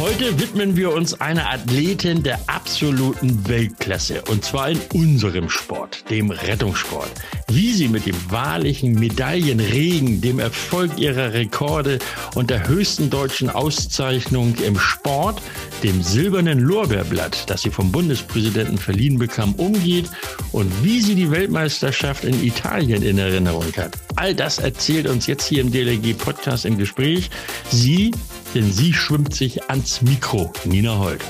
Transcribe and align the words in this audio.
Heute 0.00 0.38
widmen 0.38 0.76
wir 0.76 0.92
uns 0.92 1.20
einer 1.20 1.50
Athletin 1.50 2.22
der 2.22 2.38
absoluten 2.46 3.48
Weltklasse 3.48 4.22
und 4.30 4.44
zwar 4.44 4.70
in 4.70 4.80
unserem 4.94 5.50
Sport, 5.50 6.08
dem 6.08 6.30
Rettungssport. 6.30 7.10
Wie 7.48 7.72
sie 7.72 7.88
mit 7.88 8.06
dem 8.06 8.14
wahrlichen 8.30 8.92
Medaillenregen, 8.92 10.20
dem 10.20 10.38
Erfolg 10.38 10.96
ihrer 10.98 11.32
Rekorde 11.32 11.98
und 12.36 12.50
der 12.50 12.68
höchsten 12.68 13.10
deutschen 13.10 13.50
Auszeichnung 13.50 14.54
im 14.64 14.78
Sport, 14.78 15.42
dem 15.82 16.00
silbernen 16.00 16.60
Lorbeerblatt, 16.60 17.50
das 17.50 17.62
sie 17.62 17.70
vom 17.70 17.90
Bundespräsidenten 17.90 18.78
verliehen 18.78 19.18
bekam, 19.18 19.56
umgeht 19.56 20.08
und 20.52 20.72
wie 20.84 21.00
sie 21.00 21.16
die 21.16 21.32
Weltmeisterschaft 21.32 22.22
in 22.22 22.40
Italien 22.44 23.02
in 23.02 23.18
Erinnerung 23.18 23.72
hat. 23.76 23.98
All 24.14 24.32
das 24.32 24.58
erzählt 24.58 25.08
uns 25.08 25.26
jetzt 25.26 25.48
hier 25.48 25.60
im 25.60 25.72
DLG 25.72 26.16
Podcast 26.16 26.66
im 26.66 26.78
Gespräch. 26.78 27.30
Sie 27.70 28.12
denn 28.54 28.72
sie 28.72 28.92
schwimmt 28.92 29.34
sich 29.34 29.62
ans 29.68 30.00
Mikro. 30.02 30.52
Nina 30.64 30.98
Holt. 30.98 31.22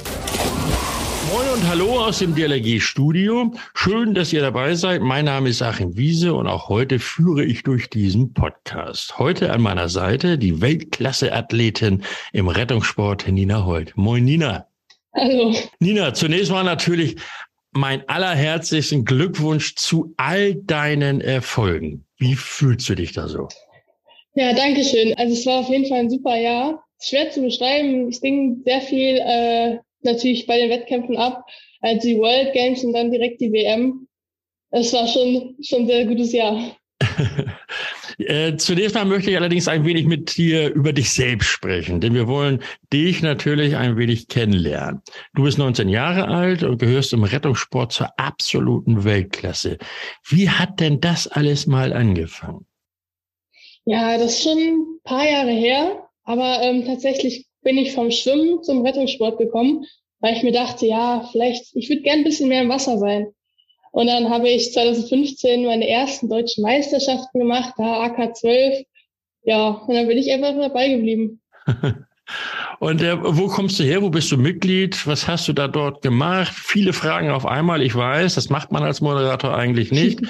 Moin 1.33 1.49
und 1.49 1.69
hallo 1.69 2.01
aus 2.05 2.21
dem 2.21 2.35
DLRG-Studio. 2.35 3.53
Schön, 3.75 4.15
dass 4.15 4.33
ihr 4.33 4.41
dabei 4.41 4.75
seid. 4.75 5.03
Mein 5.03 5.25
Name 5.25 5.49
ist 5.49 5.61
Achim 5.61 5.97
Wiese 5.97 6.33
und 6.35 6.47
auch 6.47 6.69
heute 6.69 6.99
führe 6.99 7.45
ich 7.45 7.65
durch 7.65 7.91
diesen 7.91 8.33
Podcast. 8.33 9.19
Heute 9.19 9.53
an 9.53 9.61
meiner 9.61 9.89
Seite 9.89 10.39
die 10.39 10.61
Weltklasse-Athletin 10.61 12.05
im 12.33 12.49
Rettungssport 12.49 13.29
Nina 13.29 13.65
Holt. 13.65 13.97
Moin, 13.97 14.25
Nina. 14.25 14.67
Hallo. 15.15 15.55
Nina, 15.81 16.15
zunächst 16.15 16.51
mal 16.51 16.65
natürlich 16.65 17.17
mein 17.73 18.09
allerherzlichsten 18.09 19.05
Glückwunsch 19.05 19.75
zu 19.75 20.15
all 20.17 20.55
deinen 20.55 21.21
Erfolgen. 21.21 22.05
Wie 22.17 22.37
fühlst 22.37 22.89
du 22.89 22.95
dich 22.95 23.13
da 23.13 23.29
so? 23.29 23.49
Ja, 24.35 24.53
danke 24.55 24.85
schön. 24.85 25.15
Also 25.19 25.33
es 25.33 25.45
war 25.47 25.61
auf 25.61 25.69
jeden 25.69 25.87
Fall 25.87 25.99
ein 25.99 26.11
super 26.11 26.37
Jahr 26.37 26.85
schwer 27.01 27.31
zu 27.31 27.43
beschreiben. 27.43 28.09
Es 28.09 28.21
ging 28.21 28.63
sehr 28.65 28.81
viel 28.81 29.19
äh, 29.19 29.79
natürlich 30.03 30.47
bei 30.47 30.59
den 30.59 30.71
Wettkämpfen 30.71 31.17
ab, 31.17 31.45
also 31.81 32.09
die 32.09 32.19
World 32.19 32.53
Games 32.53 32.85
und 32.85 32.93
dann 32.93 33.11
direkt 33.11 33.41
die 33.41 33.53
WM. 33.53 34.07
Es 34.71 34.93
war 34.93 35.07
schon 35.07 35.57
schon 35.63 35.83
ein 35.83 35.87
sehr 35.87 36.07
gutes 36.07 36.33
Jahr. 36.33 36.77
Äh, 38.19 38.57
zunächst 38.57 38.97
mal 38.97 39.05
möchte 39.05 39.31
ich 39.31 39.37
allerdings 39.37 39.69
ein 39.69 39.85
wenig 39.85 40.07
mit 40.07 40.37
dir 40.37 40.75
über 40.75 40.93
dich 40.93 41.13
selbst 41.13 41.47
sprechen, 41.47 42.01
denn 42.01 42.15
wir 42.15 42.27
wollen 42.27 42.61
dich 42.93 43.23
natürlich 43.23 43.77
ein 43.77 43.97
wenig 43.97 44.27
kennenlernen. 44.27 45.03
Du 45.35 45.45
bist 45.45 45.57
19 45.57 45.89
Jahre 45.89 46.27
alt 46.27 46.65
und 46.65 46.79
gehörst 46.79 47.13
im 47.13 47.23
Rettungssport 47.23 47.93
zur 47.93 48.19
absoluten 48.19 49.05
Weltklasse. 49.05 49.79
Wie 50.27 50.51
hat 50.51 50.81
denn 50.81 51.01
das 51.01 51.29
alles 51.29 51.69
mal 51.69 51.93
angefangen? 51.93 52.67
Ja, 53.85 54.19
das 54.19 54.33
ist 54.33 54.43
schon 54.43 54.59
ein 54.59 55.01
paar 55.05 55.25
Jahre 55.25 55.53
her. 55.53 56.08
Aber 56.29 56.61
ähm, 56.61 56.85
tatsächlich 56.85 57.47
bin 57.63 57.79
ich 57.79 57.95
vom 57.95 58.11
Schwimmen 58.11 58.63
zum 58.63 58.85
Rettungssport 58.85 59.39
gekommen, 59.39 59.87
weil 60.21 60.37
ich 60.37 60.43
mir 60.43 60.53
dachte, 60.53 60.85
ja, 60.85 61.27
vielleicht, 61.33 61.75
ich 61.75 61.89
würde 61.89 62.03
gern 62.03 62.19
ein 62.19 62.25
bisschen 62.25 62.51
mehr 62.51 62.61
im 62.61 62.69
Wasser 62.69 62.99
sein. 62.99 63.29
Und 63.93 64.09
dann 64.09 64.29
habe 64.29 64.51
ich 64.51 64.75
2015 64.75 65.65
meine 65.65 65.89
ersten 65.89 66.29
deutschen 66.29 66.61
Meisterschaften 66.65 67.39
gemacht, 67.39 67.73
da 67.79 68.05
AK12. 68.05 68.85
Ja, 69.45 69.69
und 69.71 69.95
dann 69.95 70.07
bin 70.07 70.19
ich 70.19 70.31
einfach 70.31 70.55
dabei 70.55 70.91
geblieben. 70.91 71.41
Und 72.79 73.03
äh, 73.03 73.17
wo 73.21 73.47
kommst 73.49 73.79
du 73.79 73.85
her? 73.85 74.03
Wo 74.03 74.11
bist 74.11 74.31
du 74.31 74.37
Mitglied? 74.37 75.07
Was 75.07 75.27
hast 75.27 75.49
du 75.49 75.53
da 75.53 75.67
dort 75.67 76.03
gemacht? 76.03 76.53
Viele 76.55 76.93
Fragen 76.93 77.31
auf 77.31 77.47
einmal. 77.47 77.83
Ich 77.83 77.95
weiß, 77.95 78.35
das 78.35 78.51
macht 78.51 78.71
man 78.71 78.83
als 78.83 79.01
Moderator 79.01 79.57
eigentlich 79.57 79.91
nicht. 79.91 80.21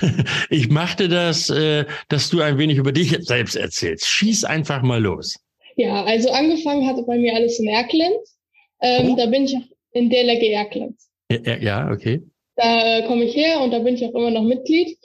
ich 0.50 0.68
machte 0.68 1.08
das, 1.08 1.50
äh, 1.50 1.86
dass 2.08 2.30
du 2.30 2.40
ein 2.40 2.58
wenig 2.58 2.78
über 2.78 2.92
dich 2.92 3.16
selbst 3.20 3.56
erzählst. 3.56 4.06
Schieß 4.06 4.44
einfach 4.44 4.82
mal 4.82 5.02
los. 5.02 5.36
Ja, 5.76 6.04
also 6.04 6.30
angefangen 6.30 6.86
hatte 6.86 7.02
bei 7.02 7.16
mir 7.18 7.34
alles 7.34 7.58
in 7.58 7.68
Erkland. 7.68 8.16
Ähm, 8.80 9.10
oh. 9.12 9.16
Da 9.16 9.26
bin 9.26 9.44
ich 9.44 9.56
auch 9.56 9.68
in 9.92 10.10
DLRG 10.10 10.52
Erkland. 10.52 10.96
Ja, 11.30 11.56
ja, 11.56 11.90
okay. 11.90 12.22
Da 12.56 12.98
äh, 12.98 13.06
komme 13.06 13.24
ich 13.24 13.36
her 13.36 13.60
und 13.60 13.70
da 13.70 13.78
bin 13.78 13.94
ich 13.94 14.04
auch 14.04 14.14
immer 14.14 14.30
noch 14.30 14.42
Mitglied. 14.42 14.96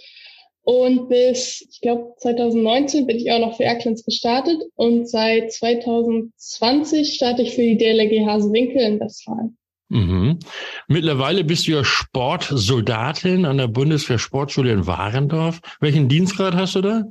Und 0.63 1.09
bis, 1.09 1.67
ich 1.69 1.81
glaube, 1.81 2.13
2019 2.17 3.05
bin 3.05 3.17
ich 3.17 3.29
auch 3.31 3.39
noch 3.39 3.57
für 3.57 3.65
Erklens 3.65 4.05
gestartet 4.05 4.61
und 4.75 5.09
seit 5.09 5.51
2020 5.51 7.13
starte 7.13 7.41
ich 7.41 7.53
für 7.53 7.61
die 7.61 7.77
DLRG 7.77 8.25
Hasewinkel 8.25 8.81
in 8.81 8.99
Westfalen. 8.99 9.57
Mhm. 9.89 10.39
Mittlerweile 10.87 11.43
bist 11.43 11.67
du 11.67 11.73
ja 11.73 11.83
Sportsoldatin 11.83 13.45
an 13.45 13.57
der 13.57 13.67
Bundeswehr 13.67 14.17
Sportschule 14.17 14.71
in 14.71 14.87
Warendorf. 14.87 15.59
Welchen 15.81 16.07
Dienstgrad 16.07 16.55
hast 16.55 16.75
du 16.75 16.81
da? 16.81 17.03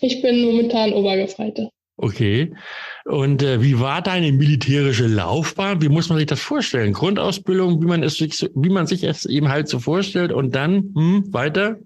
Ich 0.00 0.22
bin 0.22 0.44
momentan 0.44 0.92
Obergefreite. 0.92 1.70
Okay. 1.96 2.54
Und 3.04 3.42
äh, 3.42 3.62
wie 3.62 3.80
war 3.80 4.00
deine 4.00 4.32
militärische 4.32 5.06
Laufbahn? 5.06 5.82
Wie 5.82 5.88
muss 5.88 6.08
man 6.08 6.18
sich 6.18 6.26
das 6.26 6.40
vorstellen? 6.40 6.92
Grundausbildung, 6.92 7.82
wie 7.82 7.86
man 7.86 8.02
es 8.02 8.14
sich, 8.14 8.48
wie 8.54 8.70
man 8.70 8.86
sich 8.86 9.04
es 9.04 9.26
eben 9.26 9.48
halt 9.48 9.68
so 9.68 9.78
vorstellt 9.78 10.32
und 10.32 10.54
dann 10.54 10.92
hm, 10.94 11.32
weiter? 11.34 11.78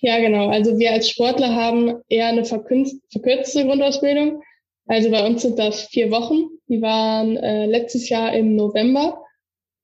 Ja, 0.00 0.18
genau. 0.20 0.48
Also 0.48 0.78
wir 0.78 0.92
als 0.92 1.08
Sportler 1.08 1.54
haben 1.54 1.94
eher 2.08 2.26
eine 2.26 2.44
verkürzte 2.44 3.64
Grundausbildung. 3.64 4.42
Also 4.86 5.10
bei 5.10 5.26
uns 5.26 5.42
sind 5.42 5.58
das 5.58 5.82
vier 5.88 6.10
Wochen. 6.10 6.48
Die 6.68 6.82
waren 6.82 7.36
äh, 7.36 7.66
letztes 7.66 8.08
Jahr 8.08 8.34
im 8.34 8.56
November. 8.56 9.22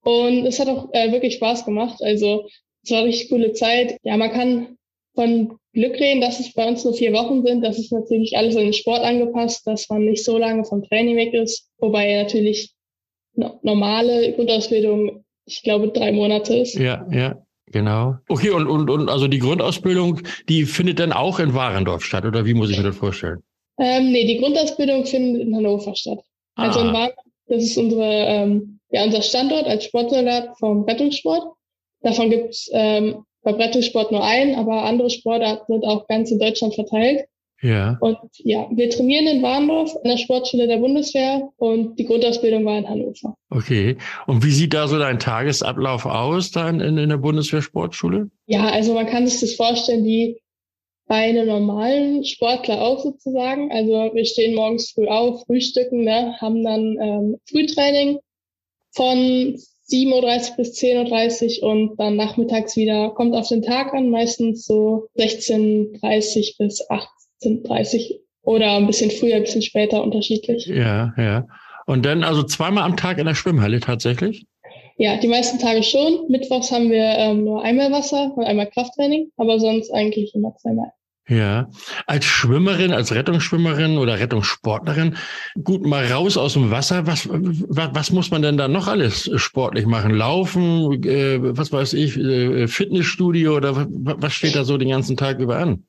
Und 0.02 0.46
es 0.46 0.58
hat 0.58 0.68
auch 0.68 0.88
äh, 0.92 1.12
wirklich 1.12 1.34
Spaß 1.34 1.64
gemacht. 1.64 2.02
Also 2.02 2.48
es 2.82 2.90
war 2.90 3.04
richtig 3.04 3.30
coole 3.30 3.52
Zeit. 3.52 3.98
Ja, 4.02 4.16
man 4.16 4.32
kann 4.32 4.78
von 5.14 5.58
Glück 5.72 5.98
reden, 5.98 6.20
dass 6.20 6.40
es 6.40 6.52
bei 6.52 6.66
uns 6.66 6.84
nur 6.84 6.94
vier 6.94 7.12
Wochen 7.12 7.44
sind. 7.44 7.64
Das 7.64 7.78
ist 7.78 7.92
natürlich 7.92 8.36
alles 8.36 8.56
an 8.56 8.64
den 8.64 8.72
Sport 8.72 9.00
angepasst, 9.00 9.66
dass 9.66 9.88
man 9.88 10.04
nicht 10.04 10.24
so 10.24 10.38
lange 10.38 10.64
vom 10.64 10.82
Training 10.82 11.16
weg 11.16 11.34
ist. 11.34 11.68
Wobei 11.78 12.22
natürlich 12.22 12.72
normale 13.34 14.32
Grundausbildung, 14.32 15.24
ich 15.44 15.62
glaube, 15.62 15.88
drei 15.88 16.12
Monate 16.12 16.56
ist. 16.56 16.74
Ja, 16.74 17.06
ja. 17.10 17.42
Genau. 17.72 18.16
Okay, 18.28 18.50
und, 18.50 18.66
und, 18.66 18.90
und 18.90 19.08
also 19.08 19.28
die 19.28 19.38
Grundausbildung, 19.38 20.20
die 20.48 20.64
findet 20.64 20.98
dann 20.98 21.12
auch 21.12 21.38
in 21.38 21.54
Warendorf 21.54 22.04
statt, 22.04 22.24
oder 22.24 22.44
wie 22.44 22.54
muss 22.54 22.70
ich 22.70 22.78
mir 22.78 22.84
das 22.84 22.96
vorstellen? 22.96 23.42
Ähm, 23.78 24.10
nee, 24.10 24.26
die 24.26 24.38
Grundausbildung 24.38 25.04
findet 25.06 25.42
in 25.42 25.54
Hannover 25.54 25.94
statt. 25.94 26.18
Ah. 26.56 26.64
Also 26.64 26.80
in 26.80 26.92
Warendorf, 26.92 27.24
das 27.46 27.62
ist 27.62 27.76
unsere, 27.76 28.04
ähm, 28.04 28.80
ja, 28.90 29.04
unser 29.04 29.22
Standort 29.22 29.66
als 29.66 29.84
Sportsoldat 29.84 30.58
vom 30.58 30.84
Rettungssport. 30.84 31.42
Davon 32.00 32.30
gibt's 32.30 32.68
ähm, 32.72 33.24
beim 33.42 33.56
Rettungssport 33.56 34.12
nur 34.12 34.24
einen, 34.24 34.54
aber 34.56 34.84
andere 34.84 35.10
Sportarten 35.10 35.72
sind 35.72 35.84
auch 35.84 36.06
ganz 36.06 36.30
in 36.30 36.38
Deutschland 36.38 36.74
verteilt. 36.74 37.26
Ja. 37.60 37.98
Und 38.00 38.18
ja, 38.36 38.68
wir 38.70 38.88
trainieren 38.88 39.26
in 39.26 39.42
Warndorf 39.42 39.94
an 39.96 40.10
der 40.10 40.16
Sportschule 40.16 40.68
der 40.68 40.78
Bundeswehr 40.78 41.48
und 41.56 41.98
die 41.98 42.04
Grundausbildung 42.04 42.64
war 42.64 42.78
in 42.78 42.88
Hannover. 42.88 43.34
Okay. 43.50 43.96
Und 44.26 44.44
wie 44.44 44.52
sieht 44.52 44.74
da 44.74 44.86
so 44.86 44.98
dein 44.98 45.18
Tagesablauf 45.18 46.06
aus 46.06 46.52
da 46.52 46.68
in, 46.68 46.80
in 46.80 47.08
der 47.08 47.16
Bundeswehr 47.16 47.62
Sportschule? 47.62 48.30
Ja, 48.46 48.68
also 48.68 48.94
man 48.94 49.06
kann 49.06 49.26
sich 49.26 49.40
das 49.40 49.54
vorstellen 49.54 50.04
wie 50.04 50.40
bei 51.08 51.16
einem 51.16 51.46
normalen 51.46 52.24
Sportler 52.24 52.80
auch 52.80 53.02
sozusagen. 53.02 53.72
Also 53.72 54.10
wir 54.14 54.24
stehen 54.24 54.54
morgens 54.54 54.92
früh 54.92 55.08
auf, 55.08 55.44
frühstücken, 55.46 56.04
ne, 56.04 56.36
haben 56.40 56.62
dann 56.62 56.96
ähm, 57.00 57.36
Frühtraining 57.50 58.18
von 58.92 59.56
7.30 59.90 60.50
Uhr 60.50 60.56
bis 60.58 60.78
10.30 60.78 61.62
Uhr 61.62 61.70
und 61.70 61.96
dann 61.98 62.16
nachmittags 62.16 62.76
wieder, 62.76 63.10
kommt 63.10 63.34
auf 63.34 63.48
den 63.48 63.62
Tag 63.62 63.94
an, 63.94 64.10
meistens 64.10 64.66
so 64.66 65.08
16.30 65.16 66.60
Uhr 66.60 66.66
bis 66.66 66.90
18 66.90 67.17
sind 67.38 67.68
30 67.68 68.20
oder 68.42 68.76
ein 68.76 68.86
bisschen 68.86 69.10
früher, 69.10 69.36
ein 69.36 69.42
bisschen 69.42 69.62
später 69.62 70.02
unterschiedlich. 70.02 70.66
Ja, 70.66 71.12
ja. 71.16 71.46
Und 71.86 72.04
dann 72.04 72.24
also 72.24 72.42
zweimal 72.42 72.84
am 72.84 72.96
Tag 72.96 73.18
in 73.18 73.26
der 73.26 73.34
Schwimmhalle 73.34 73.80
tatsächlich? 73.80 74.46
Ja, 74.98 75.16
die 75.16 75.28
meisten 75.28 75.58
Tage 75.58 75.82
schon. 75.82 76.26
Mittwochs 76.28 76.72
haben 76.72 76.90
wir 76.90 77.04
ähm, 77.04 77.44
nur 77.44 77.62
einmal 77.62 77.92
Wasser 77.92 78.32
und 78.36 78.44
einmal 78.44 78.68
Krafttraining, 78.68 79.30
aber 79.36 79.60
sonst 79.60 79.92
eigentlich 79.92 80.34
immer 80.34 80.54
zweimal. 80.56 80.90
Ja, 81.28 81.68
als 82.06 82.24
Schwimmerin, 82.24 82.90
als 82.90 83.14
Rettungsschwimmerin 83.14 83.98
oder 83.98 84.18
Rettungssportlerin, 84.18 85.16
gut 85.62 85.84
mal 85.84 86.06
raus 86.10 86.38
aus 86.38 86.54
dem 86.54 86.70
Wasser. 86.70 87.06
Was, 87.06 87.28
was, 87.30 87.90
was 87.92 88.10
muss 88.12 88.30
man 88.30 88.40
denn 88.40 88.56
da 88.56 88.66
noch 88.66 88.88
alles 88.88 89.30
sportlich 89.34 89.84
machen? 89.84 90.14
Laufen, 90.14 91.04
äh, 91.04 91.38
was 91.56 91.70
weiß 91.70 91.92
ich, 91.92 92.16
äh, 92.16 92.66
Fitnessstudio 92.66 93.56
oder 93.56 93.86
was 93.90 94.32
steht 94.32 94.56
da 94.56 94.64
so 94.64 94.78
den 94.78 94.88
ganzen 94.88 95.18
Tag 95.18 95.38
über 95.38 95.58
an? 95.58 95.84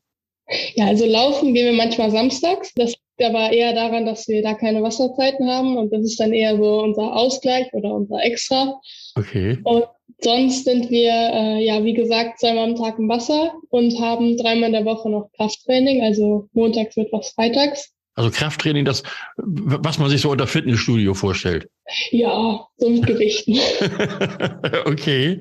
Ja, 0.76 0.88
also 0.88 1.06
laufen 1.06 1.54
gehen 1.54 1.66
wir 1.66 1.74
manchmal 1.74 2.12
samstags. 2.12 2.72
Das 2.76 2.90
liegt 2.92 3.36
aber 3.36 3.52
eher 3.52 3.74
daran, 3.74 4.06
dass 4.06 4.28
wir 4.28 4.42
da 4.42 4.54
keine 4.54 4.82
Wasserzeiten 4.82 5.48
haben 5.48 5.78
und 5.78 5.94
das 5.94 6.02
ist 6.02 6.20
dann 6.20 6.34
eher 6.34 6.58
so 6.58 6.82
unser 6.82 7.16
Ausgleich 7.16 7.72
oder 7.74 7.94
unser 7.94 8.24
Extra. 8.24 8.80
Okay. 9.16 9.60
Und 9.64 9.86
sonst 10.22 10.66
sind 10.66 10.90
wir, 10.90 11.12
äh, 11.12 11.64
ja, 11.64 11.84
wie 11.84 11.94
gesagt, 11.94 12.40
zweimal 12.40 12.70
am 12.70 12.76
Tag 12.76 12.98
im 12.98 13.10
Wasser 13.10 13.54
und 13.70 14.00
haben 14.00 14.38
dreimal 14.38 14.68
in 14.68 14.74
der 14.74 14.86
Woche 14.86 15.10
noch 15.10 15.30
Krafttraining, 15.38 16.02
also 16.02 16.48
montags, 16.54 16.96
mittwochs, 16.96 17.32
freitags. 17.32 17.92
Also 18.16 18.32
Krafttraining, 18.32 18.84
das, 18.84 19.04
was 19.38 19.98
man 19.98 20.10
sich 20.10 20.22
so 20.22 20.32
unter 20.32 20.48
Fitnessstudio 20.48 21.14
vorstellt. 21.14 21.70
Ja, 22.12 22.66
so 22.78 22.90
mit 22.90 23.06
Gewichten. 23.06 23.58
okay. 24.86 25.40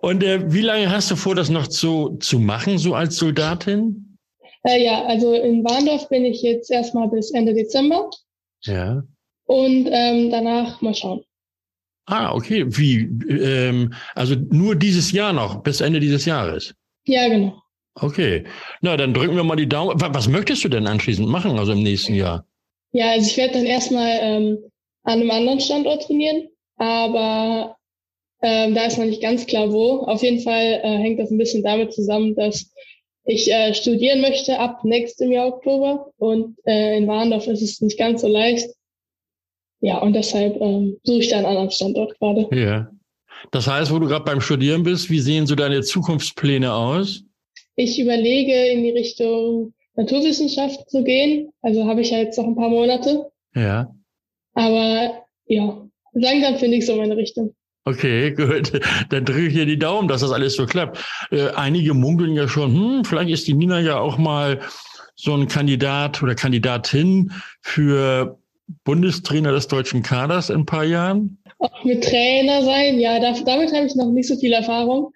Und 0.00 0.24
äh, 0.24 0.52
wie 0.52 0.62
lange 0.62 0.90
hast 0.90 1.10
du 1.10 1.16
vor, 1.16 1.36
das 1.36 1.48
noch 1.48 1.68
zu, 1.68 2.16
zu 2.20 2.40
machen, 2.40 2.78
so 2.78 2.94
als 2.94 3.16
Soldatin? 3.16 4.07
Äh, 4.68 4.84
ja, 4.84 5.04
also 5.06 5.32
in 5.32 5.64
Warndorf 5.64 6.08
bin 6.10 6.26
ich 6.26 6.42
jetzt 6.42 6.70
erstmal 6.70 7.08
bis 7.08 7.30
Ende 7.30 7.54
Dezember. 7.54 8.10
Ja. 8.64 9.02
Und 9.46 9.88
ähm, 9.90 10.30
danach 10.30 10.82
mal 10.82 10.94
schauen. 10.94 11.24
Ah, 12.04 12.34
okay. 12.34 12.66
Wie? 12.68 12.98
Ähm, 13.30 13.94
also 14.14 14.34
nur 14.34 14.74
dieses 14.76 15.10
Jahr 15.12 15.32
noch, 15.32 15.62
bis 15.62 15.80
Ende 15.80 16.00
dieses 16.00 16.26
Jahres. 16.26 16.74
Ja, 17.06 17.28
genau. 17.28 17.62
Okay. 17.94 18.44
Na, 18.82 18.96
dann 18.96 19.14
drücken 19.14 19.36
wir 19.36 19.44
mal 19.44 19.56
die 19.56 19.68
Daumen. 19.68 19.98
Was 19.98 20.28
möchtest 20.28 20.64
du 20.64 20.68
denn 20.68 20.86
anschließend 20.86 21.28
machen, 21.28 21.58
also 21.58 21.72
im 21.72 21.82
nächsten 21.82 22.14
Jahr? 22.14 22.44
Ja, 22.92 23.10
also 23.12 23.26
ich 23.26 23.36
werde 23.38 23.54
dann 23.54 23.66
erstmal 23.66 24.18
ähm, 24.20 24.58
an 25.02 25.20
einem 25.20 25.30
anderen 25.30 25.60
Standort 25.60 26.02
trainieren, 26.02 26.48
aber 26.76 27.76
ähm, 28.42 28.74
da 28.74 28.84
ist 28.84 28.98
noch 28.98 29.06
nicht 29.06 29.22
ganz 29.22 29.46
klar 29.46 29.72
wo. 29.72 30.02
Auf 30.02 30.22
jeden 30.22 30.40
Fall 30.40 30.80
äh, 30.82 30.98
hängt 30.98 31.18
das 31.18 31.30
ein 31.30 31.38
bisschen 31.38 31.62
damit 31.62 31.92
zusammen, 31.92 32.34
dass 32.34 32.70
ich 33.28 33.52
äh, 33.52 33.74
studieren 33.74 34.22
möchte 34.22 34.58
ab 34.58 34.84
nächstem 34.84 35.30
Jahr 35.30 35.48
Oktober 35.48 36.10
und 36.16 36.56
äh, 36.64 36.96
in 36.96 37.06
Warndorf 37.06 37.46
ist 37.46 37.60
es 37.60 37.80
nicht 37.82 37.98
ganz 37.98 38.22
so 38.22 38.26
leicht. 38.26 38.70
Ja, 39.80 39.98
und 39.98 40.14
deshalb 40.14 40.58
ähm, 40.60 40.96
suche 41.04 41.18
ich 41.18 41.28
da 41.28 41.36
einen 41.36 41.46
anderen 41.46 41.70
Standort 41.70 42.18
gerade. 42.18 42.48
Ja. 42.56 42.90
Das 43.50 43.68
heißt, 43.68 43.92
wo 43.92 43.98
du 43.98 44.08
gerade 44.08 44.24
beim 44.24 44.40
Studieren 44.40 44.82
bist, 44.82 45.10
wie 45.10 45.20
sehen 45.20 45.46
so 45.46 45.54
deine 45.54 45.82
Zukunftspläne 45.82 46.72
aus? 46.72 47.22
Ich 47.76 48.00
überlege, 48.00 48.54
in 48.70 48.82
die 48.82 48.90
Richtung 48.90 49.74
Naturwissenschaft 49.94 50.88
zu 50.90 51.04
gehen. 51.04 51.52
Also 51.60 51.84
habe 51.84 52.00
ich 52.00 52.10
ja 52.10 52.18
jetzt 52.18 52.38
noch 52.38 52.46
ein 52.46 52.56
paar 52.56 52.70
Monate. 52.70 53.30
Ja. 53.54 53.94
Aber 54.54 55.26
ja, 55.46 55.86
langsam 56.12 56.56
finde 56.56 56.78
ich 56.78 56.86
so 56.86 56.96
meine 56.96 57.16
Richtung. 57.16 57.54
Okay, 57.88 58.30
gut. 58.36 58.72
Dann 59.08 59.24
drücke 59.24 59.46
ich 59.46 59.54
dir 59.54 59.66
die 59.66 59.78
Daumen, 59.78 60.08
dass 60.08 60.20
das 60.20 60.30
alles 60.30 60.54
so 60.54 60.66
klappt. 60.66 60.98
Äh, 61.30 61.50
einige 61.50 61.94
munkeln 61.94 62.34
ja 62.34 62.46
schon, 62.48 62.74
hm, 62.74 63.04
vielleicht 63.04 63.30
ist 63.30 63.46
die 63.46 63.54
Nina 63.54 63.80
ja 63.80 63.98
auch 63.98 64.18
mal 64.18 64.60
so 65.14 65.34
ein 65.34 65.48
Kandidat 65.48 66.22
oder 66.22 66.34
Kandidatin 66.34 67.32
für 67.62 68.38
Bundestrainer 68.84 69.52
des 69.52 69.68
deutschen 69.68 70.02
Kaders 70.02 70.50
in 70.50 70.60
ein 70.60 70.66
paar 70.66 70.84
Jahren? 70.84 71.38
Auch 71.58 71.84
mit 71.84 72.04
Trainer 72.04 72.62
sein, 72.62 73.00
ja, 73.00 73.18
da, 73.18 73.32
damit 73.44 73.72
habe 73.72 73.86
ich 73.86 73.94
noch 73.96 74.12
nicht 74.12 74.28
so 74.28 74.36
viel 74.36 74.52
Erfahrung. 74.52 75.12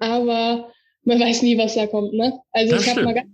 Aber 0.00 0.70
man 1.04 1.20
weiß 1.20 1.42
nie, 1.42 1.56
was 1.56 1.76
da 1.76 1.86
kommt, 1.86 2.12
ne? 2.12 2.38
Also 2.52 2.74
das 2.74 2.82
ich 2.82 2.90
habe 2.90 3.04
mal 3.04 3.14
ganz, 3.14 3.30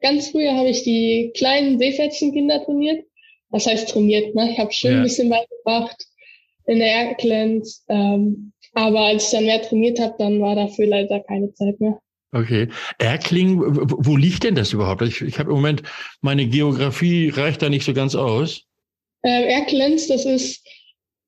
ganz 0.00 0.28
früher 0.30 0.54
habe 0.54 0.68
ich 0.68 0.84
die 0.84 1.32
kleinen 1.36 1.78
Seepferdchenkinder 1.78 2.64
trainiert. 2.64 3.04
Das 3.50 3.66
heißt 3.66 3.90
trainiert, 3.90 4.34
ne? 4.34 4.52
Ich 4.52 4.58
habe 4.58 4.72
schön 4.72 4.92
ja. 4.92 4.96
ein 4.98 5.02
bisschen 5.02 5.28
beigebracht 5.28 6.07
in 6.68 6.78
der 6.78 7.08
Erklenz. 7.08 7.84
Ähm, 7.88 8.52
aber 8.74 9.00
als 9.00 9.24
ich 9.24 9.30
dann 9.30 9.46
mehr 9.46 9.62
trainiert 9.62 9.98
habe, 9.98 10.14
dann 10.18 10.40
war 10.40 10.54
dafür 10.54 10.86
leider 10.86 11.20
keine 11.20 11.52
Zeit 11.54 11.80
mehr. 11.80 11.98
Okay. 12.32 12.68
Erkling, 12.98 13.58
wo 13.60 14.16
liegt 14.16 14.44
denn 14.44 14.54
das 14.54 14.72
überhaupt? 14.72 15.02
Ich, 15.02 15.22
ich 15.22 15.38
habe 15.38 15.50
im 15.50 15.56
Moment, 15.56 15.82
meine 16.20 16.46
Geografie 16.46 17.30
reicht 17.30 17.62
da 17.62 17.70
nicht 17.70 17.84
so 17.84 17.94
ganz 17.94 18.14
aus. 18.14 18.62
Ähm, 19.24 19.44
Erklenz, 19.48 20.08
das 20.08 20.26
ist 20.26 20.62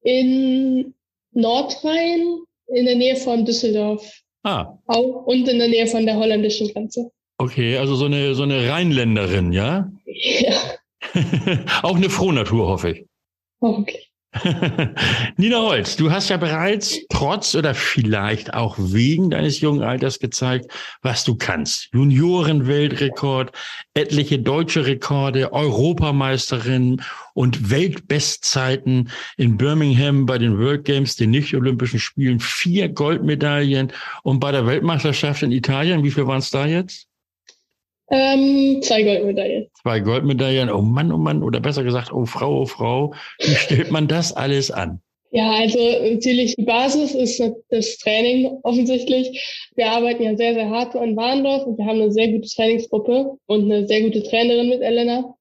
in 0.03 0.95
Nordrhein, 1.33 2.41
in 2.69 2.85
der 2.85 2.97
Nähe 2.97 3.17
von 3.17 3.47
Düsseldorf. 3.47 4.21
Ah. 4.43 4.79
Auch, 4.87 5.27
und 5.27 5.49
in 5.49 5.59
der 5.59 5.69
Nähe 5.69 5.87
von 5.87 6.05
der 6.05 6.17
holländischen 6.17 6.69
Grenze. 6.69 7.11
Okay, 7.39 7.79
also 7.79 7.95
so 7.95 8.05
eine, 8.05 8.35
so 8.35 8.43
eine 8.43 8.69
Rheinländerin, 8.69 9.53
ja? 9.53 9.91
Ja. 10.05 10.57
Auch 11.83 11.97
eine 11.97 12.11
Frohnatur, 12.11 12.67
hoffe 12.67 12.91
ich. 12.91 13.07
Okay. 13.61 14.10
Nina 15.37 15.59
Holz, 15.59 15.97
du 15.97 16.13
hast 16.13 16.29
ja 16.29 16.37
bereits 16.37 17.01
trotz 17.09 17.57
oder 17.57 17.75
vielleicht 17.75 18.55
auch 18.55 18.77
wegen 18.79 19.31
deines 19.31 19.61
jungen 19.61 19.83
Alters 19.83 20.21
gezeigt, 20.21 20.71
was 21.03 21.25
du 21.25 21.35
kannst. 21.35 21.89
Juniorenweltrekord, 21.93 23.51
etliche 23.93 24.39
deutsche 24.39 24.87
Rekorde, 24.87 25.53
Europameisterin 25.53 27.03
und 27.35 27.71
Weltbestzeiten 27.71 29.11
in 29.37 29.57
Birmingham 29.57 30.27
bei 30.27 30.39
den 30.39 30.59
World 30.59 30.85
Games, 30.85 31.17
den 31.17 31.31
nicht-olympischen 31.31 31.99
Spielen, 31.99 32.39
vier 32.39 32.89
Goldmedaillen 32.89 33.93
und 34.23 34.39
bei 34.39 34.53
der 34.53 34.65
Weltmeisterschaft 34.65 35.43
in 35.43 35.51
Italien, 35.51 36.05
wie 36.05 36.11
viel 36.13 36.29
waren 36.29 36.39
es 36.39 36.51
da 36.51 36.67
jetzt? 36.67 37.10
Ähm, 38.11 38.83
zwei 38.83 39.03
Goldmedaillen. 39.03 39.69
Zwei 39.81 40.01
Goldmedaillen. 40.01 40.71
Oh 40.71 40.83
Mann, 40.83 41.13
oh 41.13 41.17
Mann. 41.17 41.43
Oder 41.43 41.61
besser 41.61 41.85
gesagt, 41.85 42.13
oh 42.13 42.27
Frau, 42.27 42.63
oh 42.63 42.67
Frau. 42.67 43.15
Wie 43.39 43.55
stellt 43.55 43.91
man 43.91 44.09
das 44.09 44.33
alles 44.33 44.71
an? 44.71 45.01
Ja, 45.33 45.53
also 45.53 45.79
natürlich 45.79 46.57
die 46.57 46.65
Basis 46.65 47.15
ist 47.15 47.41
das 47.69 47.99
Training 47.99 48.59
offensichtlich. 48.65 49.71
Wir 49.77 49.93
arbeiten 49.93 50.25
ja 50.25 50.37
sehr, 50.37 50.55
sehr 50.55 50.69
hart 50.69 50.97
in 50.97 51.17
Warndorf 51.17 51.67
und 51.67 51.79
wir 51.79 51.87
haben 51.87 52.01
eine 52.01 52.11
sehr 52.11 52.33
gute 52.33 52.49
Trainingsgruppe 52.49 53.37
und 53.47 53.65
eine 53.71 53.87
sehr 53.87 54.03
gute 54.03 54.25
Trainerin 54.25 54.71
mit 54.71 54.83
Elena. 54.83 55.37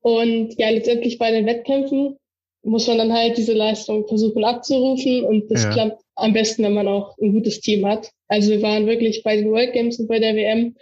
Und 0.00 0.58
ja, 0.58 0.70
letztendlich 0.70 1.18
bei 1.18 1.30
den 1.30 1.46
Wettkämpfen 1.46 2.16
muss 2.64 2.88
man 2.88 2.98
dann 2.98 3.12
halt 3.12 3.36
diese 3.36 3.52
Leistung 3.52 4.06
versuchen 4.08 4.44
abzurufen 4.44 5.24
und 5.24 5.48
das 5.50 5.64
ja. 5.64 5.72
klappt 5.72 6.02
am 6.16 6.32
besten, 6.32 6.64
wenn 6.64 6.74
man 6.74 6.88
auch 6.88 7.16
ein 7.18 7.32
gutes 7.32 7.60
Team 7.60 7.86
hat. 7.86 8.10
Also 8.28 8.50
wir 8.50 8.62
waren 8.62 8.86
wirklich 8.86 9.22
bei 9.22 9.36
den 9.36 9.50
World 9.50 9.72
Games 9.72 9.98
und 10.00 10.08
bei 10.08 10.18
der 10.18 10.34
WM 10.34 10.74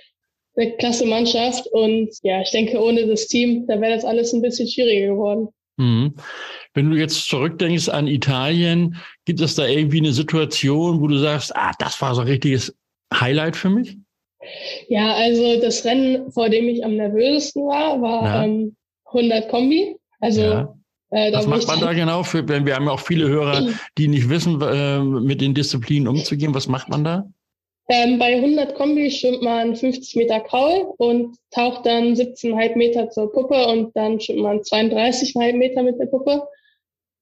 eine 0.57 0.73
klasse 0.77 1.07
Mannschaft 1.07 1.67
und 1.73 2.11
ja, 2.23 2.41
ich 2.43 2.51
denke, 2.51 2.83
ohne 2.83 3.07
das 3.07 3.27
Team, 3.27 3.67
da 3.67 3.81
wäre 3.81 3.95
das 3.95 4.05
alles 4.05 4.33
ein 4.33 4.43
bisschen 4.43 4.69
schwieriger 4.69 5.15
geworden. 5.15 5.49
Mhm. 5.77 6.15
Wenn 6.75 6.91
du 6.91 6.97
jetzt 6.97 7.29
zurückdenkst 7.29 7.89
an 7.89 8.07
Italien, 8.07 8.97
gibt 9.25 9.41
es 9.41 9.55
da 9.55 9.67
irgendwie 9.67 9.99
eine 9.99 10.13
Situation, 10.13 11.01
wo 11.01 11.07
du 11.07 11.19
sagst, 11.19 11.55
ah, 11.57 11.73
das 11.79 12.01
war 12.01 12.15
so 12.15 12.21
ein 12.21 12.29
richtiges 12.29 12.75
Highlight 13.13 13.57
für 13.57 13.71
mich? 13.71 13.97
Ja, 14.89 15.15
also 15.15 15.61
das 15.61 15.85
Rennen, 15.85 16.31
vor 16.33 16.49
dem 16.49 16.69
ich 16.69 16.85
am 16.85 16.97
nervösesten 16.97 17.63
war, 17.63 18.01
war 18.01 18.25
ja. 18.25 18.45
ähm, 18.45 18.77
100 19.07 19.49
Kombi. 19.49 19.97
Also 20.21 20.43
ja. 20.43 20.75
äh, 21.11 21.33
Was 21.33 21.47
macht 21.47 21.67
man 21.67 21.81
da 21.81 21.93
genau? 21.95 22.23
Für, 22.23 22.47
wenn 22.49 22.67
wir 22.67 22.75
haben 22.75 22.87
ja 22.87 22.93
auch 22.93 23.01
viele 23.01 23.29
Hörer, 23.29 23.69
die 23.99 24.09
nicht 24.09 24.29
wissen, 24.29 24.61
äh, 24.61 25.01
mit 25.01 25.41
den 25.41 25.55
Disziplinen 25.55 26.09
umzugehen. 26.09 26.55
Was 26.55 26.69
macht 26.69 26.89
man 26.89 27.05
da? 27.05 27.25
Ähm, 27.93 28.21
bei 28.21 28.37
100 28.37 28.77
Kombi 28.77 29.11
schwimmt 29.11 29.43
man 29.43 29.75
50 29.75 30.15
Meter 30.15 30.39
Kraul 30.39 30.95
und 30.97 31.37
taucht 31.51 31.85
dann 31.87 32.15
17,5 32.15 32.77
Meter 32.77 33.11
zur 33.11 33.33
Puppe 33.33 33.67
und 33.67 33.97
dann 33.97 34.21
schwimmt 34.21 34.43
man 34.43 34.61
32,5 34.61 35.55
Meter 35.55 35.83
mit 35.83 35.99
der 35.99 36.07
Puppe. 36.07 36.47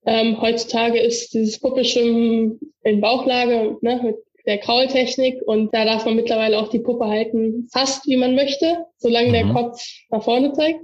Ähm, 0.05 0.39
heutzutage 0.43 1.01
ist 1.01 1.33
dieses 1.33 1.59
Puppeschwimmen 1.59 2.61
in 2.83 3.01
Bauchlage 3.01 3.79
ne, 3.81 4.01
mit 4.05 4.17
der 4.45 4.59
Kraultechnik 4.59 5.41
und 5.47 5.73
da 5.73 5.87
darf 5.87 6.05
man 6.05 6.17
mittlerweile 6.17 6.59
auch 6.59 6.69
die 6.69 6.81
Puppe 6.81 7.07
halten, 7.07 7.67
fast 7.73 8.07
wie 8.07 8.19
man 8.19 8.35
möchte, 8.35 8.85
solange 8.99 9.29
mhm. 9.29 9.33
der 9.33 9.47
Kopf 9.47 9.83
nach 10.11 10.23
vorne 10.23 10.53
zeigt. 10.53 10.81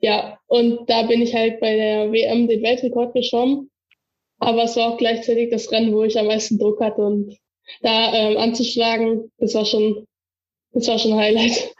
Ja, 0.00 0.38
und 0.46 0.88
da 0.88 1.02
bin 1.02 1.20
ich 1.20 1.34
halt 1.34 1.60
bei 1.60 1.76
der 1.76 2.10
WM 2.10 2.48
den 2.48 2.62
Weltrekord 2.62 3.12
geschwommen. 3.12 3.70
Aber 4.38 4.64
es 4.64 4.76
war 4.76 4.94
auch 4.94 4.96
gleichzeitig 4.96 5.50
das 5.50 5.70
Rennen, 5.70 5.92
wo 5.92 6.04
ich 6.04 6.18
am 6.18 6.26
meisten 6.26 6.58
Druck 6.58 6.80
hatte 6.80 7.02
und 7.02 7.38
da 7.82 8.12
ähm, 8.12 8.36
anzuschlagen, 8.38 9.30
das 9.38 9.54
war 9.54 9.64
schon, 9.64 10.06
das 10.72 10.88
war 10.88 10.98
schon 10.98 11.12
ein 11.12 11.18
Highlight. 11.18 11.74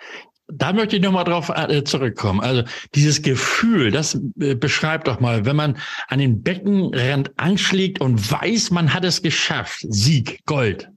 Da 0.48 0.72
möchte 0.72 0.96
ich 0.96 1.02
nochmal 1.02 1.24
drauf 1.24 1.48
äh, 1.48 1.84
zurückkommen. 1.84 2.40
Also 2.40 2.64
dieses 2.94 3.22
Gefühl, 3.22 3.90
das 3.90 4.20
äh, 4.38 4.54
beschreibt 4.54 5.08
doch 5.08 5.18
mal, 5.18 5.46
wenn 5.46 5.56
man 5.56 5.78
an 6.08 6.18
den 6.18 6.42
Beckenrand 6.42 7.32
anschlägt 7.36 8.00
und 8.00 8.30
weiß, 8.30 8.70
man 8.70 8.92
hat 8.92 9.04
es 9.04 9.22
geschafft. 9.22 9.80
Sieg, 9.88 10.44
Gold. 10.44 10.90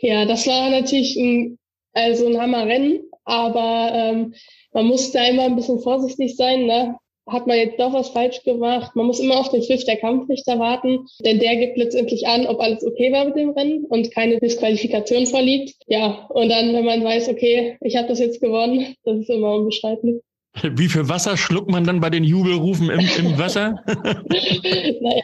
Ja, 0.00 0.24
das 0.24 0.46
war 0.46 0.70
natürlich 0.70 1.16
ein, 1.16 1.58
also 1.92 2.26
ein 2.26 2.40
Hammerrennen, 2.40 3.00
aber 3.24 3.90
ähm, 3.92 4.34
man 4.72 4.86
muss 4.86 5.12
da 5.12 5.26
immer 5.26 5.44
ein 5.44 5.56
bisschen 5.56 5.80
vorsichtig 5.80 6.36
sein. 6.36 6.64
Ne? 6.66 6.96
Hat 7.30 7.46
man 7.46 7.56
jetzt 7.56 7.78
doch 7.78 7.92
was 7.92 8.10
falsch 8.10 8.42
gemacht. 8.42 8.96
Man 8.96 9.06
muss 9.06 9.20
immer 9.20 9.38
auf 9.38 9.50
den 9.50 9.62
Pfiff 9.62 9.84
der 9.84 9.96
Kampfrichter 9.96 10.58
warten, 10.58 11.06
denn 11.24 11.38
der 11.38 11.56
gibt 11.56 11.76
letztendlich 11.76 12.26
an, 12.26 12.46
ob 12.46 12.60
alles 12.60 12.84
okay 12.84 13.12
war 13.12 13.24
mit 13.24 13.36
dem 13.36 13.50
Rennen 13.50 13.84
und 13.86 14.12
keine 14.12 14.38
Disqualifikation 14.38 15.26
vorliegt. 15.26 15.76
Ja, 15.86 16.26
und 16.28 16.48
dann, 16.48 16.72
wenn 16.72 16.84
man 16.84 17.04
weiß, 17.04 17.28
okay, 17.28 17.76
ich 17.80 17.96
habe 17.96 18.08
das 18.08 18.18
jetzt 18.18 18.40
gewonnen, 18.40 18.94
das 19.04 19.18
ist 19.18 19.30
immer 19.30 19.54
unbeschreiblich. 19.54 20.22
Wie 20.62 20.88
viel 20.88 21.08
Wasser 21.08 21.36
schluckt 21.36 21.70
man 21.70 21.84
dann 21.84 22.00
bei 22.00 22.10
den 22.10 22.24
Jubelrufen 22.24 22.90
im, 22.90 23.00
im 23.00 23.38
Wasser? 23.38 23.82
naja. 23.86 25.22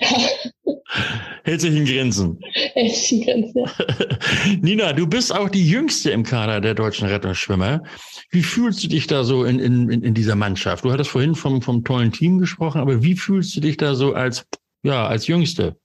Hält 1.45 1.61
sich 1.61 1.75
in 1.75 1.85
Grenzen. 1.85 2.39
Hält 2.75 2.95
sich 2.95 3.13
in 3.13 3.25
Grenzen, 3.25 3.59
ja. 3.59 4.57
Nina, 4.63 4.93
du 4.93 5.07
bist 5.07 5.35
auch 5.35 5.49
die 5.49 5.69
Jüngste 5.69 6.11
im 6.11 6.23
Kader 6.23 6.61
der 6.61 6.75
deutschen 6.75 7.09
Rettungsschwimmer. 7.09 7.83
Wie 8.31 8.43
fühlst 8.43 8.83
du 8.85 8.89
dich 8.89 9.07
da 9.07 9.25
so 9.25 9.45
in, 9.45 9.59
in, 9.59 9.91
in 9.91 10.15
dieser 10.15 10.37
Mannschaft? 10.37 10.85
Du 10.85 10.93
hattest 10.93 11.11
vorhin 11.11 11.35
vom, 11.35 11.61
vom 11.61 11.85
tollen 11.85 12.13
Team 12.13 12.39
gesprochen, 12.39 12.81
aber 12.81 13.03
wie 13.03 13.15
fühlst 13.15 13.55
du 13.57 13.61
dich 13.61 13.77
da 13.77 13.95
so 13.95 14.15
als, 14.15 14.47
ja, 14.83 15.07
als 15.07 15.27
Jüngste? 15.27 15.77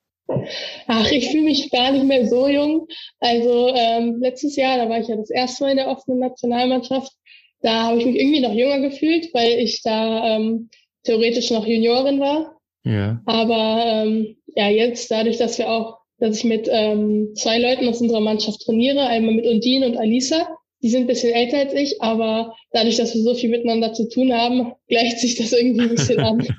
Ach, 0.88 1.12
ich 1.12 1.30
fühle 1.30 1.44
mich 1.44 1.70
gar 1.72 1.92
nicht 1.92 2.06
mehr 2.06 2.28
so 2.28 2.48
jung. 2.48 2.88
Also 3.20 3.74
ähm, 3.76 4.18
letztes 4.22 4.56
Jahr, 4.56 4.78
da 4.78 4.90
war 4.90 5.00
ich 5.00 5.08
ja 5.08 5.16
das 5.16 5.30
erste 5.30 5.64
Mal 5.64 5.72
in 5.72 5.78
der 5.78 5.88
offenen 5.88 6.20
Nationalmannschaft 6.20 7.12
da 7.62 7.84
habe 7.84 8.00
ich 8.00 8.06
mich 8.06 8.16
irgendwie 8.16 8.42
noch 8.42 8.54
jünger 8.54 8.80
gefühlt, 8.80 9.34
weil 9.34 9.60
ich 9.60 9.82
da 9.84 10.36
ähm, 10.36 10.70
theoretisch 11.04 11.52
noch 11.52 11.66
Juniorin 11.66 12.20
war. 12.20 12.58
Ja. 12.84 13.22
Aber 13.26 13.84
ähm, 13.86 14.36
ja, 14.56 14.70
jetzt 14.70 15.10
dadurch, 15.12 15.38
dass 15.38 15.58
wir 15.58 15.70
auch, 15.70 16.00
dass 16.20 16.38
ich 16.38 16.44
mit 16.44 16.68
ähm, 16.72 17.34
zwei 17.36 17.60
Leuten 17.60 17.88
aus 17.88 18.02
unserer 18.02 18.22
Mannschaft 18.22 18.62
trainiere, 18.62 19.06
einmal 19.08 19.36
mit 19.36 19.46
Undine 19.46 19.88
und 19.88 19.98
Alisa, 19.98 20.48
die 20.82 20.90
sind 20.90 21.02
ein 21.02 21.08
bisschen 21.08 21.34
älter 21.34 21.60
als 21.60 21.74
ich, 21.74 22.02
aber 22.02 22.56
dadurch, 22.72 22.98
dass 22.98 23.14
wir 23.14 23.22
so 23.22 23.36
viel 23.36 23.50
miteinander 23.50 23.94
zu 23.94 24.10
tun 24.10 24.34
haben, 24.34 24.74
gleicht 24.88 25.20
sich 25.20 25.36
das 25.36 25.54
irgendwie 25.54 25.82
ein 25.82 25.96
bisschen 25.96 26.20
an. 26.20 26.48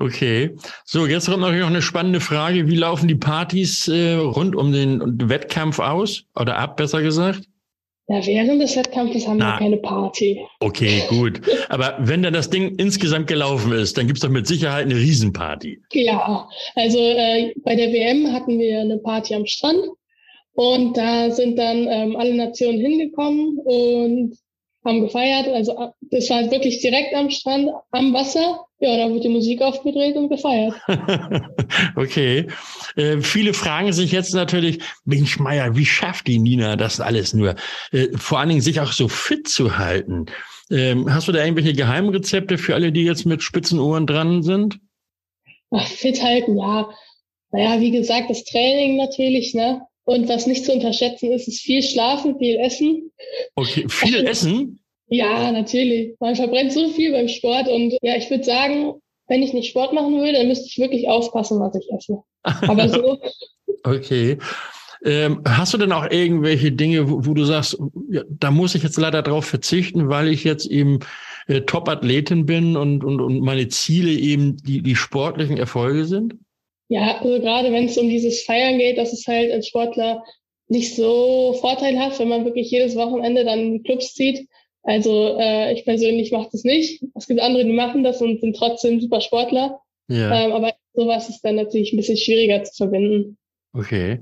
Okay. 0.00 0.54
So, 0.84 1.06
jetzt 1.06 1.26
kommt 1.26 1.40
natürlich 1.40 1.62
noch 1.62 1.70
eine 1.70 1.80
spannende 1.80 2.20
Frage. 2.20 2.68
Wie 2.68 2.76
laufen 2.76 3.08
die 3.08 3.14
Partys 3.14 3.88
äh, 3.88 4.14
rund 4.14 4.54
um 4.54 4.70
den 4.70 5.30
Wettkampf 5.30 5.78
aus? 5.78 6.24
Oder 6.34 6.58
ab, 6.58 6.76
besser 6.76 7.00
gesagt? 7.00 7.48
Ja, 8.06 8.26
während 8.26 8.60
des 8.60 8.76
Wettkampfes 8.76 9.26
haben 9.26 9.38
Na, 9.38 9.54
wir 9.54 9.58
keine 9.58 9.76
Party. 9.78 10.38
Okay, 10.60 11.02
gut. 11.08 11.40
Aber 11.70 11.96
wenn 12.00 12.22
dann 12.22 12.34
das 12.34 12.50
Ding 12.50 12.74
insgesamt 12.76 13.28
gelaufen 13.28 13.72
ist, 13.72 13.96
dann 13.96 14.06
gibt's 14.06 14.20
doch 14.20 14.28
mit 14.28 14.46
Sicherheit 14.46 14.84
eine 14.84 14.96
Riesenparty. 14.96 15.80
Ja, 15.92 16.46
also 16.74 16.98
äh, 16.98 17.54
bei 17.64 17.74
der 17.74 17.92
WM 17.92 18.30
hatten 18.30 18.58
wir 18.58 18.80
eine 18.80 18.98
Party 18.98 19.34
am 19.34 19.46
Strand 19.46 19.86
und 20.52 20.96
da 20.98 21.30
sind 21.30 21.58
dann 21.58 21.88
ähm, 21.88 22.16
alle 22.16 22.34
Nationen 22.34 22.78
hingekommen 22.78 23.58
und 23.64 24.36
haben 24.84 25.00
gefeiert. 25.00 25.48
Also 25.48 25.72
äh, 25.78 25.88
das 26.10 26.30
war 26.30 26.50
wirklich 26.50 26.80
direkt 26.80 27.14
am 27.14 27.30
Strand, 27.30 27.70
am 27.90 28.12
Wasser. 28.12 28.66
Ja, 28.80 28.96
da 28.96 29.12
wird 29.12 29.24
die 29.24 29.28
Musik 29.30 29.62
aufgedreht 29.62 30.16
und 30.16 30.28
gefeiert. 30.28 30.74
okay. 31.96 32.46
Äh, 32.96 33.20
viele 33.20 33.54
fragen 33.54 33.92
sich 33.92 34.12
jetzt 34.12 34.34
natürlich, 34.34 34.80
Mensch 35.04 35.38
Meier, 35.38 35.76
wie 35.76 35.86
schafft 35.86 36.26
die 36.26 36.38
Nina 36.38 36.76
das 36.76 37.00
alles 37.00 37.32
nur? 37.32 37.54
Äh, 37.92 38.08
vor 38.16 38.38
allen 38.38 38.50
Dingen 38.50 38.60
sich 38.60 38.80
auch 38.80 38.92
so 38.92 39.08
fit 39.08 39.48
zu 39.48 39.78
halten. 39.78 40.26
Ähm, 40.70 41.12
hast 41.12 41.28
du 41.28 41.32
da 41.32 41.42
irgendwelche 41.42 41.74
Geheimrezepte 41.74 42.58
für 42.58 42.74
alle, 42.74 42.92
die 42.92 43.04
jetzt 43.04 43.26
mit 43.26 43.42
spitzen 43.42 43.78
Ohren 43.78 44.06
dran 44.06 44.42
sind? 44.42 44.78
Ach, 45.70 45.86
fit 45.86 46.22
halten, 46.22 46.56
ja. 46.58 46.88
Naja, 47.50 47.80
wie 47.80 47.90
gesagt, 47.90 48.30
das 48.30 48.44
Training 48.44 48.96
natürlich, 48.96 49.54
ne? 49.54 49.82
Und 50.04 50.28
was 50.28 50.46
nicht 50.46 50.64
zu 50.64 50.72
unterschätzen 50.72 51.32
ist, 51.32 51.48
ist 51.48 51.60
viel 51.60 51.82
Schlafen, 51.82 52.38
viel 52.38 52.56
Essen. 52.56 53.10
Okay, 53.54 53.86
viel 53.88 54.26
Essen? 54.26 54.80
Ja, 55.08 55.50
natürlich. 55.50 56.14
Man 56.20 56.36
verbrennt 56.36 56.72
so 56.72 56.88
viel 56.90 57.12
beim 57.12 57.28
Sport 57.28 57.68
und 57.68 57.94
ja, 58.02 58.16
ich 58.16 58.28
würde 58.30 58.44
sagen, 58.44 58.94
wenn 59.28 59.42
ich 59.42 59.52
nicht 59.52 59.70
Sport 59.70 59.92
machen 59.92 60.14
würde, 60.18 60.34
dann 60.34 60.48
müsste 60.48 60.66
ich 60.66 60.78
wirklich 60.78 61.08
aufpassen, 61.08 61.60
was 61.60 61.74
ich 61.76 61.90
esse. 61.90 62.18
Aber 62.42 62.88
so. 62.88 63.18
okay. 63.84 64.38
Ähm, 65.04 65.42
hast 65.46 65.74
du 65.74 65.78
denn 65.78 65.92
auch 65.92 66.10
irgendwelche 66.10 66.72
Dinge, 66.72 67.10
wo, 67.10 67.26
wo 67.26 67.34
du 67.34 67.44
sagst, 67.44 67.78
ja, 68.10 68.22
da 68.28 68.50
muss 68.50 68.74
ich 68.74 68.82
jetzt 68.82 68.96
leider 68.96 69.22
drauf 69.22 69.44
verzichten, 69.44 70.08
weil 70.08 70.28
ich 70.28 70.44
jetzt 70.44 70.66
eben 70.66 71.00
äh, 71.46 71.60
Top-Athletin 71.62 72.46
bin 72.46 72.76
und, 72.76 73.04
und, 73.04 73.20
und 73.20 73.40
meine 73.40 73.68
Ziele 73.68 74.10
eben 74.10 74.56
die, 74.56 74.82
die 74.82 74.96
sportlichen 74.96 75.58
Erfolge 75.58 76.06
sind? 76.06 76.34
Ja, 76.88 77.18
also 77.20 77.40
gerade 77.40 77.72
wenn 77.72 77.86
es 77.86 77.98
um 77.98 78.08
dieses 78.08 78.42
Feiern 78.42 78.78
geht, 78.78 78.98
das 78.98 79.12
ist 79.12 79.26
halt 79.26 79.52
als 79.52 79.68
Sportler 79.68 80.22
nicht 80.68 80.94
so 80.94 81.56
vorteilhaft, 81.60 82.18
wenn 82.18 82.28
man 82.28 82.44
wirklich 82.44 82.70
jedes 82.70 82.96
Wochenende 82.96 83.44
dann 83.44 83.58
in 83.58 83.72
die 83.74 83.82
Clubs 83.82 84.14
zieht. 84.14 84.48
Also 84.82 85.38
äh, 85.38 85.72
ich 85.72 85.84
persönlich 85.84 86.30
mache 86.30 86.48
das 86.52 86.64
nicht. 86.64 87.02
Es 87.14 87.26
gibt 87.26 87.40
andere, 87.40 87.64
die 87.64 87.72
machen 87.72 88.04
das 88.04 88.20
und 88.20 88.40
sind 88.40 88.56
trotzdem 88.56 89.00
super 89.00 89.20
Sportler. 89.20 89.80
Ja. 90.08 90.44
Ähm, 90.44 90.52
aber 90.52 90.74
sowas 90.92 91.28
ist 91.28 91.40
dann 91.42 91.56
natürlich 91.56 91.92
ein 91.92 91.96
bisschen 91.96 92.18
schwieriger 92.18 92.62
zu 92.64 92.74
verbinden. 92.74 93.38
Okay. 93.72 94.20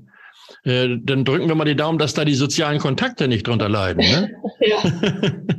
Äh, 0.65 0.99
dann 1.03 1.25
drücken 1.25 1.49
wir 1.49 1.55
mal 1.55 1.65
die 1.65 1.77
Daumen, 1.77 1.99
dass 1.99 2.15
da 2.15 2.25
die 2.25 2.35
sozialen 2.35 2.79
Kontakte 2.79 3.27
nicht 3.27 3.47
drunter 3.47 3.69
leiden. 3.69 4.03
Ne? 4.03 4.31
ja. 4.61 4.79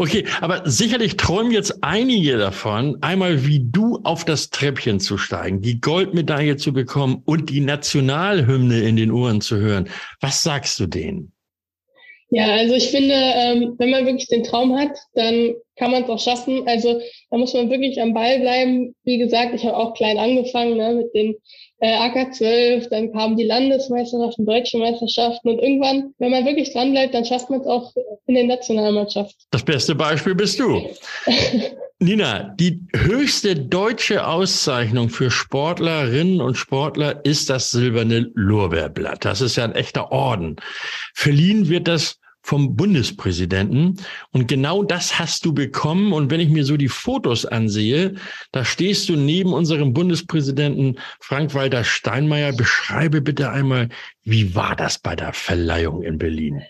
okay, 0.00 0.24
aber 0.40 0.62
sicherlich 0.64 1.18
träumen 1.18 1.52
jetzt 1.52 1.84
einige 1.84 2.38
davon, 2.38 2.96
einmal 3.02 3.46
wie 3.46 3.60
du 3.62 4.00
auf 4.02 4.24
das 4.24 4.48
Treppchen 4.48 4.98
zu 4.98 5.18
steigen, 5.18 5.60
die 5.60 5.78
Goldmedaille 5.78 6.56
zu 6.56 6.72
bekommen 6.72 7.22
und 7.26 7.50
die 7.50 7.60
Nationalhymne 7.60 8.80
in 8.80 8.96
den 8.96 9.12
Ohren 9.12 9.42
zu 9.42 9.58
hören. 9.58 9.90
Was 10.20 10.42
sagst 10.42 10.80
du 10.80 10.86
denen? 10.86 11.32
Ja, 12.30 12.46
also 12.46 12.74
ich 12.74 12.90
finde, 12.90 13.14
ähm, 13.14 13.74
wenn 13.78 13.90
man 13.90 14.06
wirklich 14.06 14.28
den 14.28 14.44
Traum 14.44 14.78
hat, 14.78 14.96
dann 15.14 15.52
kann 15.76 15.90
man 15.90 16.04
es 16.04 16.08
auch 16.08 16.20
schaffen. 16.20 16.66
Also 16.66 17.00
da 17.30 17.36
muss 17.36 17.52
man 17.52 17.70
wirklich 17.70 18.00
am 18.00 18.14
Ball 18.14 18.38
bleiben. 18.38 18.94
Wie 19.04 19.18
gesagt, 19.18 19.52
ich 19.54 19.66
habe 19.66 19.76
auch 19.76 19.94
klein 19.94 20.16
angefangen 20.16 20.76
ne, 20.76 20.94
mit 20.94 21.12
den 21.12 21.34
äh, 21.80 21.96
AK12, 21.96 22.88
dann 22.88 23.12
kamen 23.12 23.36
die 23.36 23.44
Landesmeisterschaften, 23.44 24.46
deutsche 24.46 24.78
Meisterschaften 24.78 25.48
und 25.48 25.58
irgendwann, 25.58 26.14
wenn 26.18 26.30
man 26.30 26.44
wirklich 26.44 26.72
dran 26.72 26.92
bleibt, 26.92 27.14
dann 27.14 27.24
schafft 27.24 27.50
man 27.50 27.60
es 27.60 27.66
auch 27.66 27.92
in 28.26 28.34
der 28.34 28.44
Nationalmannschaft. 28.44 29.34
Das 29.50 29.64
beste 29.64 29.94
Beispiel 29.94 30.34
bist 30.34 30.58
du. 30.60 30.80
Nina, 32.02 32.54
die 32.58 32.80
höchste 32.96 33.54
deutsche 33.54 34.26
Auszeichnung 34.26 35.10
für 35.10 35.30
Sportlerinnen 35.30 36.40
und 36.40 36.54
Sportler 36.54 37.22
ist 37.26 37.50
das 37.50 37.70
silberne 37.70 38.30
Lorbeerblatt. 38.34 39.26
Das 39.26 39.42
ist 39.42 39.56
ja 39.56 39.64
ein 39.64 39.74
echter 39.74 40.10
Orden. 40.10 40.56
Verliehen 41.14 41.68
wird 41.68 41.88
das 41.88 42.19
vom 42.42 42.76
Bundespräsidenten. 42.76 43.96
Und 44.32 44.48
genau 44.48 44.82
das 44.82 45.18
hast 45.18 45.44
du 45.44 45.52
bekommen. 45.52 46.12
Und 46.12 46.30
wenn 46.30 46.40
ich 46.40 46.48
mir 46.48 46.64
so 46.64 46.76
die 46.76 46.88
Fotos 46.88 47.44
ansehe, 47.46 48.14
da 48.52 48.64
stehst 48.64 49.08
du 49.08 49.16
neben 49.16 49.52
unserem 49.52 49.92
Bundespräsidenten 49.92 50.98
Frank-Walter 51.20 51.84
Steinmeier. 51.84 52.52
Beschreibe 52.52 53.20
bitte 53.20 53.50
einmal, 53.50 53.88
wie 54.22 54.54
war 54.54 54.76
das 54.76 54.98
bei 54.98 55.16
der 55.16 55.32
Verleihung 55.32 56.02
in 56.02 56.18
Berlin? 56.18 56.62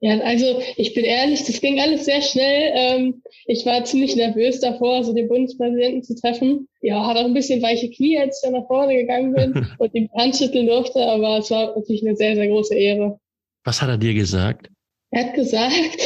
Ja, 0.00 0.18
also 0.20 0.60
ich 0.76 0.92
bin 0.92 1.04
ehrlich, 1.04 1.44
das 1.44 1.60
ging 1.60 1.80
alles 1.80 2.04
sehr 2.04 2.20
schnell. 2.20 2.70
Ähm, 2.74 3.22
ich 3.46 3.64
war 3.64 3.82
ziemlich 3.84 4.14
nervös 4.14 4.60
davor, 4.60 5.02
so 5.02 5.14
den 5.14 5.26
Bundespräsidenten 5.26 6.02
zu 6.02 6.14
treffen. 6.14 6.68
Ja, 6.82 7.06
hatte 7.06 7.20
auch 7.20 7.24
ein 7.24 7.34
bisschen 7.34 7.62
weiche 7.62 7.90
Knie, 7.90 8.18
als 8.18 8.36
ich 8.36 8.46
dann 8.46 8.60
nach 8.60 8.66
vorne 8.66 8.94
gegangen 8.94 9.32
bin 9.32 9.66
und 9.78 9.94
ihm 9.94 10.10
Hand 10.14 10.36
schütteln 10.36 10.66
durfte, 10.66 11.00
aber 11.00 11.38
es 11.38 11.50
war 11.50 11.74
natürlich 11.74 12.06
eine 12.06 12.14
sehr, 12.14 12.34
sehr 12.34 12.48
große 12.48 12.74
Ehre. 12.74 13.18
Was 13.64 13.80
hat 13.80 13.88
er 13.88 13.96
dir 13.96 14.12
gesagt? 14.12 14.68
Er 15.16 15.28
hat 15.28 15.34
gesagt, 15.34 15.72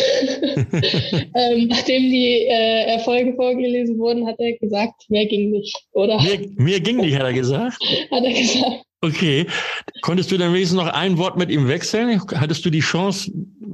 ähm, 1.35 1.67
nachdem 1.67 2.03
die 2.11 2.47
äh, 2.47 2.93
Erfolge 2.93 3.35
vorgelesen 3.35 3.99
wurden, 3.99 4.25
hat 4.25 4.37
er 4.39 4.57
gesagt, 4.59 5.03
mehr 5.09 5.27
ging 5.27 5.51
nicht, 5.51 5.77
oder? 5.91 6.23
Mehr, 6.23 6.39
mehr 6.55 6.79
ging 6.79 6.99
nicht, 6.99 7.17
hat 7.17 7.25
er 7.25 7.33
gesagt? 7.33 7.77
hat 8.13 8.23
er 8.23 8.33
gesagt. 8.33 8.85
Okay. 9.01 9.47
Konntest 10.03 10.31
du 10.31 10.37
dann 10.37 10.53
wenigstens 10.53 10.79
noch 10.79 10.87
ein 10.87 11.19
Wort 11.19 11.37
mit 11.37 11.51
ihm 11.51 11.67
wechseln? 11.67 12.21
Hattest 12.37 12.65
du 12.65 12.71
die 12.71 12.79
Chance, 12.79 13.33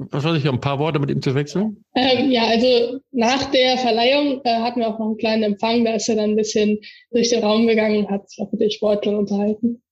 was 0.09 0.23
weiß 0.23 0.39
ich, 0.39 0.49
ein 0.49 0.59
paar 0.59 0.79
Worte 0.79 0.97
mit 0.97 1.11
ihm 1.11 1.21
zu 1.21 1.35
wechseln? 1.35 1.83
Ähm, 1.93 2.31
ja, 2.31 2.45
also 2.45 2.99
nach 3.11 3.51
der 3.51 3.77
Verleihung 3.77 4.41
äh, 4.43 4.55
hatten 4.61 4.79
wir 4.79 4.87
auch 4.87 4.97
noch 4.97 5.05
einen 5.05 5.17
kleinen 5.17 5.43
Empfang. 5.43 5.85
Da 5.85 5.93
ist 5.93 6.09
er 6.09 6.15
dann 6.15 6.31
ein 6.31 6.35
bisschen 6.35 6.79
durch 7.11 7.29
den 7.29 7.43
Raum 7.43 7.67
gegangen 7.67 8.05
und 8.05 8.09
hat 8.09 8.27
sich 8.27 8.39
auch 8.39 8.51
mit 8.51 8.61
den 8.61 8.71
Sportlern 8.71 9.17
unterhalten. 9.17 9.83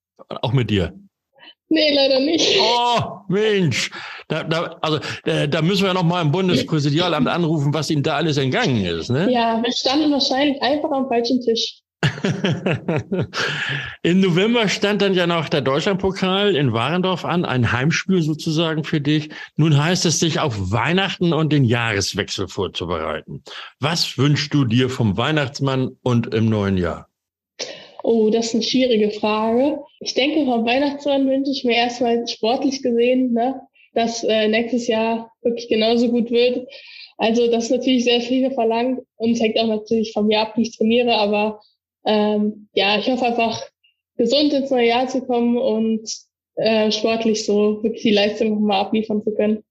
Auch 0.41 0.53
mit 0.53 0.71
dir? 0.71 0.91
Nee, 1.69 1.93
leider 1.93 2.19
nicht. 2.19 2.57
Oh, 2.59 2.99
Mensch. 3.27 3.89
Da, 4.27 4.43
da, 4.43 4.77
also, 4.81 4.99
da, 5.23 5.47
da 5.47 5.61
müssen 5.61 5.85
wir 5.85 5.93
noch 5.93 6.03
mal 6.03 6.21
im 6.21 6.31
Bundespräsidialamt 6.31 7.27
anrufen, 7.27 7.73
was 7.73 7.89
ihm 7.89 8.03
da 8.03 8.15
alles 8.15 8.37
entgangen 8.37 8.85
ist. 8.85 9.09
Ne? 9.09 9.31
Ja, 9.31 9.61
wir 9.63 9.71
standen 9.71 10.11
wahrscheinlich 10.11 10.61
einfach 10.61 10.91
am 10.91 11.07
falschen 11.07 11.41
Tisch. 11.41 11.81
Im 14.03 14.19
November 14.19 14.67
stand 14.69 15.01
dann 15.01 15.13
ja 15.13 15.27
noch 15.27 15.49
der 15.49 15.61
Deutschlandpokal 15.61 16.55
in 16.55 16.73
Warendorf 16.73 17.25
an, 17.25 17.45
ein 17.45 17.71
Heimspiel 17.71 18.21
sozusagen 18.21 18.83
für 18.83 19.01
dich. 19.01 19.29
Nun 19.55 19.81
heißt 19.81 20.05
es, 20.05 20.19
sich 20.19 20.39
auf 20.39 20.71
Weihnachten 20.71 21.33
und 21.33 21.51
den 21.51 21.63
Jahreswechsel 21.63 22.47
vorzubereiten. 22.47 23.43
Was 23.79 24.17
wünschst 24.17 24.53
du 24.53 24.65
dir 24.65 24.89
vom 24.89 25.17
Weihnachtsmann 25.17 25.97
und 26.03 26.33
im 26.33 26.47
neuen 26.47 26.77
Jahr? 26.77 27.07
Oh, 28.07 28.29
das 28.29 28.45
ist 28.45 28.53
eine 28.53 28.61
schwierige 28.63 29.09
Frage. 29.09 29.79
Ich 29.99 30.13
denke, 30.13 30.45
vom 30.45 30.63
Weihnachtsmann 30.63 31.27
wünsche 31.27 31.49
ich 31.49 31.63
mir 31.63 31.75
erstmal 31.75 32.27
sportlich 32.27 32.83
gesehen, 32.83 33.33
ne, 33.33 33.61
dass 33.95 34.23
äh, 34.23 34.47
nächstes 34.47 34.85
Jahr 34.85 35.31
wirklich 35.41 35.67
genauso 35.69 36.11
gut 36.11 36.29
wird. 36.29 36.67
Also 37.17 37.49
das 37.49 37.63
ist 37.63 37.71
natürlich 37.71 38.03
sehr 38.03 38.21
viel 38.21 38.51
verlangt 38.51 38.99
und 39.15 39.31
es 39.31 39.41
hängt 39.41 39.59
auch 39.59 39.65
natürlich 39.65 40.13
vom 40.13 40.29
Jahr 40.29 40.49
ab, 40.49 40.53
wie 40.55 40.61
ich 40.61 40.77
trainiere, 40.77 41.15
aber 41.15 41.61
ähm, 42.05 42.67
ja, 42.75 42.99
ich 42.99 43.09
hoffe 43.09 43.25
einfach, 43.25 43.59
gesund 44.17 44.53
ins 44.53 44.69
neue 44.69 44.87
Jahr 44.87 45.07
zu 45.07 45.25
kommen 45.25 45.57
und 45.57 46.07
äh, 46.57 46.91
sportlich 46.91 47.43
so 47.43 47.81
wirklich 47.81 48.03
die 48.03 48.11
Leistung 48.11 48.51
nochmal 48.51 48.81
abliefern 48.81 49.23
zu 49.23 49.33
können. 49.33 49.63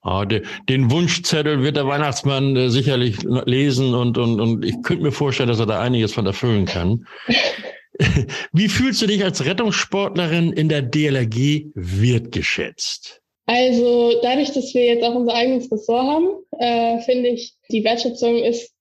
Ah, 0.00 0.24
de, 0.24 0.42
den 0.70 0.90
Wunschzettel 0.90 1.62
wird 1.62 1.76
der 1.76 1.86
Weihnachtsmann 1.86 2.56
äh, 2.56 2.70
sicherlich 2.70 3.18
lesen 3.44 3.94
und, 3.94 4.16
und, 4.16 4.40
und 4.40 4.64
ich 4.64 4.82
könnte 4.82 5.02
mir 5.02 5.12
vorstellen, 5.12 5.50
dass 5.50 5.60
er 5.60 5.66
da 5.66 5.80
einiges 5.80 6.14
von 6.14 6.24
erfüllen 6.24 6.64
kann. 6.64 7.06
Wie 8.52 8.68
fühlst 8.68 9.02
du 9.02 9.06
dich 9.06 9.22
als 9.24 9.44
Rettungssportlerin 9.44 10.52
in 10.52 10.68
der 10.68 10.82
DLRG 10.82 11.66
wertgeschätzt? 11.74 13.20
Also 13.46 14.20
dadurch, 14.22 14.52
dass 14.52 14.72
wir 14.74 14.86
jetzt 14.86 15.04
auch 15.04 15.14
unser 15.14 15.34
eigenes 15.34 15.70
Ressort 15.70 16.06
haben, 16.06 16.28
äh, 16.58 17.00
finde 17.02 17.28
ich, 17.28 17.54
die 17.70 17.84
Wertschätzung 17.84 18.42
ist 18.42 18.72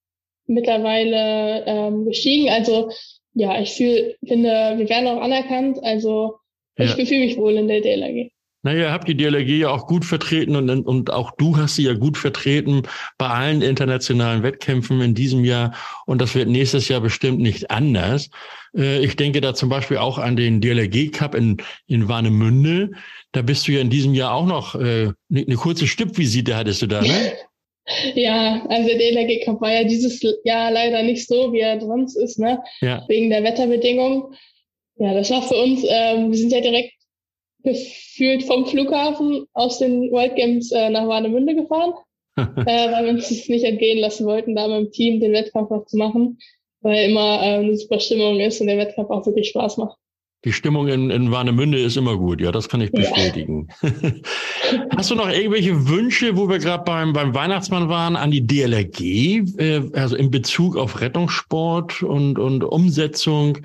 mittlerweile 0.46 1.66
ähm, 1.66 2.06
gestiegen. 2.06 2.50
Also 2.50 2.90
ja, 3.34 3.60
ich 3.62 3.74
fühl, 3.74 4.16
finde, 4.26 4.76
wir 4.78 4.90
werden 4.90 5.08
auch 5.08 5.22
anerkannt. 5.22 5.80
Also 5.84 6.36
ich 6.76 6.96
ja. 6.98 7.06
fühle 7.06 7.26
mich 7.26 7.38
wohl 7.38 7.54
in 7.54 7.68
der 7.68 7.82
DLRG. 7.82 8.32
Naja, 8.66 8.92
habt 8.92 9.10
die 9.10 9.18
DLRG 9.18 9.60
ja 9.60 9.70
auch 9.70 9.88
gut 9.88 10.06
vertreten 10.06 10.56
und, 10.56 10.70
und 10.70 11.12
auch 11.12 11.32
du 11.32 11.58
hast 11.58 11.76
sie 11.76 11.84
ja 11.84 11.94
gut 11.94 12.18
vertreten 12.18 12.84
bei 13.18 13.28
allen 13.28 13.62
internationalen 13.62 14.42
Wettkämpfen 14.42 15.02
in 15.02 15.14
diesem 15.14 15.44
Jahr. 15.44 15.76
Und 16.06 16.22
das 16.22 16.34
wird 16.34 16.48
nächstes 16.48 16.88
Jahr 16.88 17.02
bestimmt 17.02 17.40
nicht 17.40 17.72
anders. 17.72 18.30
Äh, 18.76 19.04
ich 19.04 19.18
denke 19.18 19.42
da 19.42 19.54
zum 19.54 19.68
Beispiel 19.68 19.98
auch 19.98 20.18
an 20.18 20.38
den 20.38 20.62
DLRG 20.62 21.12
Cup 21.12 21.36
in, 21.36 21.58
in 21.88 22.08
Warnemünde. 22.08 22.92
Da 23.34 23.42
bist 23.42 23.68
du 23.68 23.74
ja 23.74 23.82
in 23.82 23.90
diesem 23.90 24.14
Jahr 24.14 24.34
auch 24.34 24.46
noch, 24.46 24.76
äh, 24.76 24.80
eine 24.80 25.16
ne 25.30 25.56
kurze 25.56 25.86
Stippvisite 25.86 26.56
hattest 26.56 26.82
du 26.82 26.88
da, 26.88 27.02
ne? 27.02 27.34
Ja, 28.16 28.66
also 28.70 28.88
der 28.88 28.98
DLRG 28.98 29.44
Cup 29.44 29.60
war 29.60 29.70
ja 29.70 29.84
dieses 29.84 30.22
Jahr 30.46 30.72
leider 30.72 31.04
nicht 31.04 31.28
so, 31.28 31.52
wie 31.52 31.60
er 31.60 31.82
sonst 31.82 32.16
ist, 32.16 32.40
ne? 32.40 32.64
Ja. 32.80 33.04
Wegen 33.10 33.30
der 33.30 33.44
Wetterbedingungen. 33.44 34.24
Ja, 34.96 35.14
das 35.14 35.30
war 35.32 35.42
für 35.42 35.56
uns, 35.56 35.84
ähm, 35.86 36.32
wir 36.32 36.38
sind 36.38 36.54
ja 36.54 36.62
direkt 36.62 36.94
gefühlt 37.64 38.44
vom 38.44 38.66
Flughafen 38.66 39.46
aus 39.54 39.80
den 39.80 40.12
World 40.12 40.36
Games 40.36 40.72
äh, 40.72 40.90
nach 40.90 41.08
Warnemünde 41.08 41.56
gefahren, 41.56 41.94
äh, 42.38 42.92
weil 42.92 43.06
wir 43.06 43.12
uns 43.12 43.30
das 43.30 43.48
nicht 43.48 43.66
entgehen 43.66 44.00
lassen 44.00 44.26
wollten, 44.26 44.56
da 44.56 44.68
mit 44.68 44.88
dem 44.88 44.92
Team 44.92 45.20
den 45.20 45.34
Wettkampf 45.34 45.70
noch 45.70 45.86
zu 45.86 45.98
machen, 45.98 46.38
weil 46.82 47.10
immer 47.10 47.42
äh, 47.42 47.56
eine 47.56 47.76
super 47.78 48.00
Stimmung 48.00 48.40
ist 48.40 48.62
und 48.62 48.68
der 48.68 48.78
Wettkampf 48.78 49.10
auch 49.10 49.26
wirklich 49.26 49.50
Spaß 49.50 49.78
macht. 49.78 49.98
Die 50.46 50.52
Stimmung 50.52 50.90
in, 50.90 51.10
in 51.10 51.32
Warnemünde 51.32 51.80
ist 51.80 51.96
immer 51.96 52.18
gut, 52.18 52.42
ja, 52.42 52.52
das 52.52 52.68
kann 52.68 52.82
ich 52.82 52.92
bestätigen. 52.92 53.70
Ja. 53.82 53.92
Hast 54.98 55.10
du 55.10 55.16
noch 55.16 55.30
irgendwelche 55.30 55.88
Wünsche, 55.88 56.36
wo 56.36 56.50
wir 56.50 56.60
gerade 56.60 56.84
beim, 56.84 57.14
beim 57.14 57.34
Weihnachtsmann 57.34 57.88
waren, 57.88 58.18
an 58.18 58.30
die 58.30 58.46
DLRG, 58.46 59.02
äh, 59.58 59.82
also 59.94 60.18
in 60.18 60.32
Bezug 60.32 60.76
auf 60.76 61.00
Rettungssport 61.00 62.04
und, 62.04 62.40
und 62.40 62.66
Umsetzung? 62.66 63.60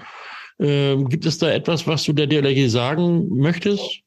Ähm, 0.60 1.08
gibt 1.08 1.26
es 1.26 1.38
da 1.38 1.50
etwas, 1.50 1.86
was 1.86 2.04
du 2.04 2.12
der 2.12 2.26
DLRG 2.26 2.68
sagen 2.68 3.28
möchtest? 3.28 4.02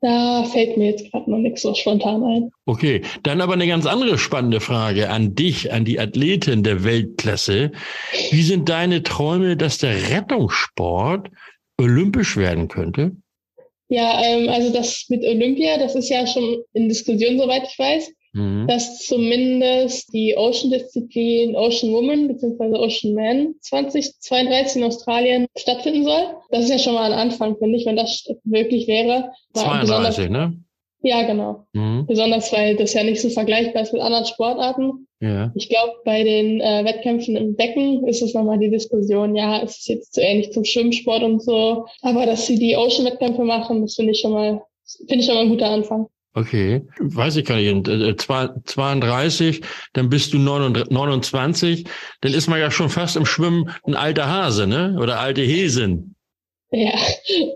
Da 0.00 0.44
fällt 0.44 0.76
mir 0.76 0.90
jetzt 0.90 1.10
gerade 1.10 1.28
noch 1.28 1.38
nichts 1.38 1.62
so 1.62 1.74
spontan 1.74 2.22
ein. 2.22 2.50
Okay, 2.66 3.02
dann 3.24 3.40
aber 3.40 3.54
eine 3.54 3.66
ganz 3.66 3.84
andere 3.84 4.16
spannende 4.16 4.60
Frage 4.60 5.10
an 5.10 5.34
dich, 5.34 5.72
an 5.72 5.84
die 5.84 5.98
Athletin 5.98 6.62
der 6.62 6.84
Weltklasse. 6.84 7.72
Wie 8.30 8.42
sind 8.42 8.68
deine 8.68 9.02
Träume, 9.02 9.56
dass 9.56 9.78
der 9.78 10.10
Rettungssport 10.10 11.30
olympisch 11.78 12.36
werden 12.36 12.68
könnte? 12.68 13.16
Ja, 13.88 14.22
ähm, 14.22 14.48
also 14.50 14.72
das 14.72 15.06
mit 15.08 15.24
Olympia, 15.24 15.78
das 15.78 15.96
ist 15.96 16.10
ja 16.10 16.26
schon 16.26 16.62
in 16.74 16.88
Diskussion, 16.88 17.38
soweit 17.38 17.64
ich 17.68 17.78
weiß 17.78 18.12
mhm. 18.32 18.66
dass 18.68 19.00
zumindest 19.06 20.12
die 20.12 20.36
Ocean-Disziplin 20.36 21.56
Ocean 21.56 21.92
Woman 21.92 22.28
bzw. 22.28 22.76
Ocean 22.78 23.14
Man 23.14 23.54
2032 23.60 24.76
in 24.76 24.84
Australien 24.84 25.46
stattfinden 25.56 26.04
soll. 26.04 26.36
Das 26.50 26.64
ist 26.64 26.70
ja 26.70 26.78
schon 26.78 26.94
mal 26.94 27.12
ein 27.12 27.18
Anfang, 27.18 27.56
finde 27.58 27.78
ich, 27.78 27.86
wenn 27.86 27.96
das 27.96 28.26
wirklich 28.44 28.86
wäre. 28.86 29.32
32, 29.54 30.30
ne? 30.30 30.58
Ja, 31.00 31.22
genau. 31.22 31.66
Mhm. 31.72 32.06
Besonders, 32.06 32.52
weil 32.52 32.76
das 32.76 32.92
ja 32.92 33.04
nicht 33.04 33.20
so 33.20 33.28
vergleichbar 33.30 33.82
ist 33.82 33.92
mit 33.92 34.02
anderen 34.02 34.26
Sportarten. 34.26 35.06
Ja. 35.20 35.52
Ich 35.54 35.68
glaube, 35.68 35.94
bei 36.04 36.24
den 36.24 36.60
äh, 36.60 36.84
Wettkämpfen 36.84 37.36
im 37.36 37.54
Becken 37.54 38.06
ist 38.06 38.22
es 38.22 38.34
nochmal 38.34 38.58
die 38.58 38.70
Diskussion, 38.70 39.36
ja, 39.36 39.62
es 39.62 39.78
ist 39.78 39.88
jetzt 39.88 40.14
zu 40.14 40.20
ähnlich 40.20 40.52
zum 40.52 40.64
Schwimmsport 40.64 41.22
und 41.22 41.42
so. 41.42 41.86
Aber 42.02 42.26
dass 42.26 42.46
sie 42.46 42.58
die 42.58 42.76
Ocean-Wettkämpfe 42.76 43.44
machen, 43.44 43.82
das 43.82 43.94
finde 43.94 44.12
ich 44.12 44.20
schon 44.20 44.32
mal, 44.32 44.62
finde 44.98 45.16
ich 45.16 45.26
schon 45.26 45.34
mal 45.36 45.42
ein 45.42 45.50
guter 45.50 45.70
Anfang. 45.70 46.06
Okay, 46.34 46.82
weiß 46.98 47.36
ich 47.36 47.46
gar 47.46 47.56
nicht. 47.56 48.20
32, 48.20 49.58
äh, 49.58 49.62
dann 49.94 50.08
bist 50.08 50.32
du 50.32 50.38
29, 50.38 51.84
dann 52.20 52.34
ist 52.34 52.48
man 52.48 52.60
ja 52.60 52.70
schon 52.70 52.90
fast 52.90 53.16
im 53.16 53.26
Schwimmen 53.26 53.70
ein 53.84 53.96
alter 53.96 54.28
Hase, 54.28 54.66
ne? 54.66 54.96
Oder 55.00 55.18
alte 55.18 55.42
Häsin. 55.42 56.14
Ja, 56.70 56.92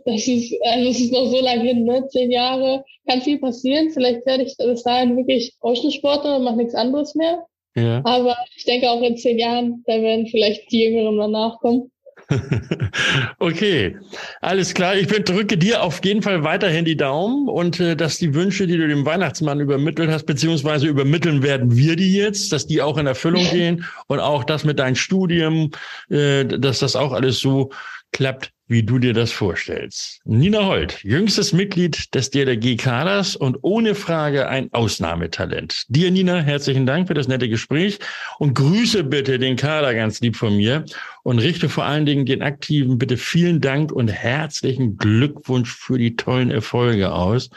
das 0.06 0.26
ist, 0.26 0.54
also 0.64 0.88
es 0.88 1.00
ist 1.00 1.12
noch 1.12 1.26
so 1.26 1.40
lange 1.40 1.62
hin, 1.62 1.84
ne? 1.84 2.06
Zehn 2.08 2.30
Jahre, 2.30 2.82
kann 3.06 3.20
viel 3.20 3.38
passieren. 3.38 3.90
Vielleicht 3.90 4.24
werde 4.26 4.44
ich 4.44 4.56
bis 4.56 4.82
dahin 4.82 5.16
wirklich 5.16 5.54
Oceansportler 5.60 6.36
und 6.36 6.44
mache 6.44 6.56
nichts 6.56 6.74
anderes 6.74 7.14
mehr. 7.14 7.46
Ja. 7.76 8.02
Aber 8.04 8.36
ich 8.56 8.64
denke 8.64 8.90
auch 8.90 9.02
in 9.02 9.16
zehn 9.16 9.38
Jahren, 9.38 9.84
da 9.86 10.00
werden 10.00 10.26
vielleicht 10.26 10.72
die 10.72 10.84
Jüngeren 10.84 11.18
danach 11.18 11.58
kommen. 11.60 11.91
okay, 13.38 13.96
alles 14.40 14.74
klar. 14.74 14.96
Ich 14.96 15.06
drücke 15.06 15.56
dir 15.58 15.82
auf 15.82 16.04
jeden 16.04 16.22
Fall 16.22 16.44
weiterhin 16.44 16.84
die 16.84 16.96
Daumen 16.96 17.48
und 17.48 17.80
äh, 17.80 17.96
dass 17.96 18.18
die 18.18 18.34
Wünsche, 18.34 18.66
die 18.66 18.76
du 18.76 18.86
dem 18.86 19.04
Weihnachtsmann 19.04 19.60
übermittelt 19.60 20.10
hast, 20.10 20.24
beziehungsweise 20.24 20.86
übermitteln 20.86 21.42
werden 21.42 21.76
wir 21.76 21.96
die 21.96 22.14
jetzt, 22.14 22.52
dass 22.52 22.66
die 22.66 22.82
auch 22.82 22.98
in 22.98 23.06
Erfüllung 23.06 23.48
gehen 23.50 23.84
und 24.06 24.20
auch 24.20 24.44
das 24.44 24.64
mit 24.64 24.78
deinem 24.78 24.96
Studium, 24.96 25.70
äh, 26.10 26.44
dass 26.44 26.80
das 26.80 26.96
auch 26.96 27.12
alles 27.12 27.40
so 27.40 27.70
klappt, 28.12 28.53
wie 28.68 28.83
du 28.83 28.98
dir 28.98 29.12
das 29.12 29.33
vorstellst. 29.33 30.20
Nina 30.25 30.64
Holt, 30.64 31.03
jüngstes 31.03 31.53
Mitglied 31.53 32.14
des 32.14 32.31
DLRG-Kaders 32.31 33.37
und 33.37 33.59
ohne 33.61 33.94
Frage 33.94 34.48
ein 34.48 34.72
Ausnahmetalent. 34.72 35.85
Dir, 35.88 36.11
Nina, 36.11 36.40
herzlichen 36.40 36.87
Dank 36.87 37.09
für 37.09 37.14
das 37.14 37.29
nette 37.29 37.48
Gespräch 37.48 37.98
und 38.38 38.55
grüße 38.55 39.05
bitte 39.05 39.38
den 39.38 39.57
Kader 39.57 39.94
ganz 39.94 40.20
lieb 40.20 40.37
von 40.37 40.57
mir 40.57 40.85
und 41.22 41.38
richte 41.38 41.68
vor 41.68 41.85
allen 41.85 42.07
Dingen 42.07 42.25
den 42.25 42.42
Aktiven 42.42 42.96
bitte 42.96 43.18
vielen 43.18 43.61
Dank 43.61 43.92
und 43.92 44.09
herzlichen 44.09 44.96
Glückwunsch 44.96 45.75
für 45.75 45.98
die 45.98 46.16
tollen 46.16 46.51
Erfolge 46.51 47.12
aus. 47.12 47.51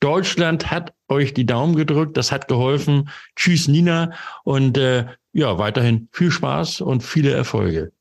Deutschland 0.00 0.70
hat 0.70 0.94
euch 1.08 1.34
die 1.34 1.46
Daumen 1.46 1.76
gedrückt, 1.76 2.16
das 2.16 2.32
hat 2.32 2.48
geholfen. 2.48 3.10
Tschüss, 3.36 3.68
Nina, 3.68 4.12
und 4.44 4.78
äh, 4.78 5.04
ja, 5.34 5.58
weiterhin 5.58 6.08
viel 6.12 6.30
Spaß 6.30 6.80
und 6.80 7.02
viele 7.02 7.32
Erfolge. 7.32 7.92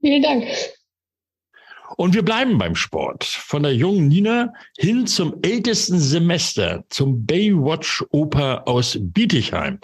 Vielen 0.00 0.22
Dank. 0.22 0.44
Und 1.96 2.14
wir 2.14 2.22
bleiben 2.24 2.58
beim 2.58 2.74
Sport. 2.74 3.24
Von 3.24 3.62
der 3.62 3.74
jungen 3.74 4.08
Nina 4.08 4.52
hin 4.76 5.06
zum 5.06 5.36
ältesten 5.42 5.98
Semester, 5.98 6.84
zum 6.90 7.24
Baywatch 7.24 8.04
Oper 8.10 8.68
aus 8.68 8.98
Bietigheim. 9.00 9.78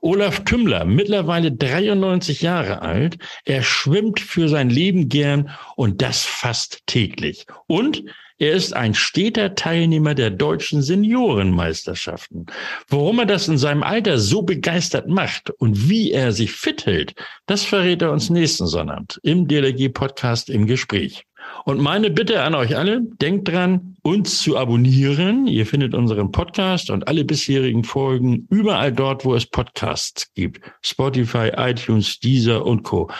Olaf 0.00 0.44
Tümmler, 0.44 0.84
mittlerweile 0.84 1.52
93 1.52 2.42
Jahre 2.42 2.82
alt. 2.82 3.18
Er 3.44 3.62
schwimmt 3.62 4.20
für 4.20 4.48
sein 4.48 4.70
Leben 4.70 5.08
gern 5.08 5.50
und 5.76 6.00
das 6.02 6.24
fast 6.24 6.86
täglich. 6.86 7.46
Und 7.66 8.04
er 8.40 8.52
ist 8.52 8.74
ein 8.74 8.94
steter 8.94 9.54
Teilnehmer 9.54 10.14
der 10.14 10.30
deutschen 10.30 10.80
Seniorenmeisterschaften. 10.80 12.46
Warum 12.88 13.18
er 13.18 13.26
das 13.26 13.48
in 13.48 13.58
seinem 13.58 13.82
Alter 13.82 14.18
so 14.18 14.40
begeistert 14.40 15.08
macht 15.08 15.50
und 15.50 15.90
wie 15.90 16.10
er 16.10 16.32
sich 16.32 16.52
fit 16.52 16.86
hält, 16.86 17.14
das 17.44 17.66
verrät 17.66 18.00
er 18.00 18.12
uns 18.12 18.30
nächsten 18.30 18.66
Sonnabend 18.66 19.20
im 19.22 19.46
DLG 19.46 19.90
Podcast 19.92 20.48
im 20.48 20.66
Gespräch. 20.66 21.26
Und 21.64 21.80
meine 21.80 22.10
Bitte 22.10 22.42
an 22.42 22.54
euch 22.54 22.76
alle, 22.76 23.02
denkt 23.02 23.48
dran, 23.48 23.96
uns 24.02 24.40
zu 24.40 24.56
abonnieren. 24.56 25.46
Ihr 25.46 25.66
findet 25.66 25.94
unseren 25.94 26.32
Podcast 26.32 26.90
und 26.90 27.06
alle 27.06 27.24
bisherigen 27.24 27.84
Folgen 27.84 28.46
überall 28.50 28.92
dort, 28.92 29.24
wo 29.24 29.34
es 29.34 29.46
Podcasts 29.46 30.32
gibt. 30.34 30.60
Spotify, 30.82 31.52
iTunes, 31.56 32.18
Deezer 32.20 32.64
und 32.64 32.82
Co. 32.82 33.10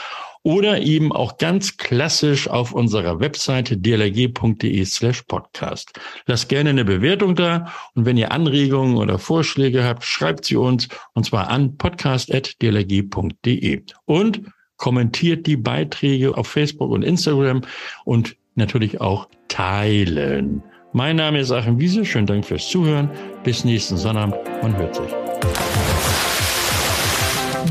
Oder 0.43 0.81
eben 0.81 1.13
auch 1.13 1.37
ganz 1.37 1.77
klassisch 1.77 2.49
auf 2.49 2.73
unserer 2.73 3.21
Webseite 3.21 3.77
dlg.de 3.77 4.87
slash 4.87 5.25
podcast. 5.25 6.01
Lasst 6.25 6.49
gerne 6.49 6.71
eine 6.71 6.87
Bewertung 6.87 7.35
da 7.35 7.71
und 7.95 8.07
wenn 8.07 8.17
ihr 8.17 8.33
Anregungen 8.33 8.97
oder 8.97 9.19
Vorschläge 9.19 9.85
habt, 9.85 10.03
schreibt 10.03 10.47
sie 10.47 10.57
uns 10.57 10.89
und 11.13 11.27
zwar 11.27 11.51
an 11.51 11.77
podcast.dlg.de. 11.77 13.83
Und 14.07 14.41
kommentiert 14.81 15.47
die 15.47 15.57
Beiträge 15.57 16.37
auf 16.37 16.49
Facebook 16.49 16.91
und 16.91 17.03
Instagram 17.03 17.61
und 18.05 18.37
natürlich 18.57 19.01
auch 19.01 19.29
teilen. 19.47 20.63
Mein 20.93 21.17
Name 21.17 21.39
ist 21.39 21.53
Achim 21.53 21.79
Wiese. 21.79 22.05
Schönen 22.05 22.27
Dank 22.27 22.45
fürs 22.45 22.69
Zuhören. 22.69 23.09
Bis 23.45 23.65
nächsten 23.65 23.97
Sonnabend. 23.97 24.37
Man 24.61 24.77
hört 24.77 24.97
sich. 24.97 25.05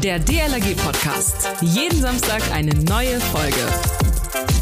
Der 0.02 0.20
DLRG 0.20 0.76
Podcast. 0.78 1.50
Jeden 1.62 2.00
Samstag 2.00 2.42
eine 2.54 2.74
neue 2.76 3.20
Folge. 3.20 4.59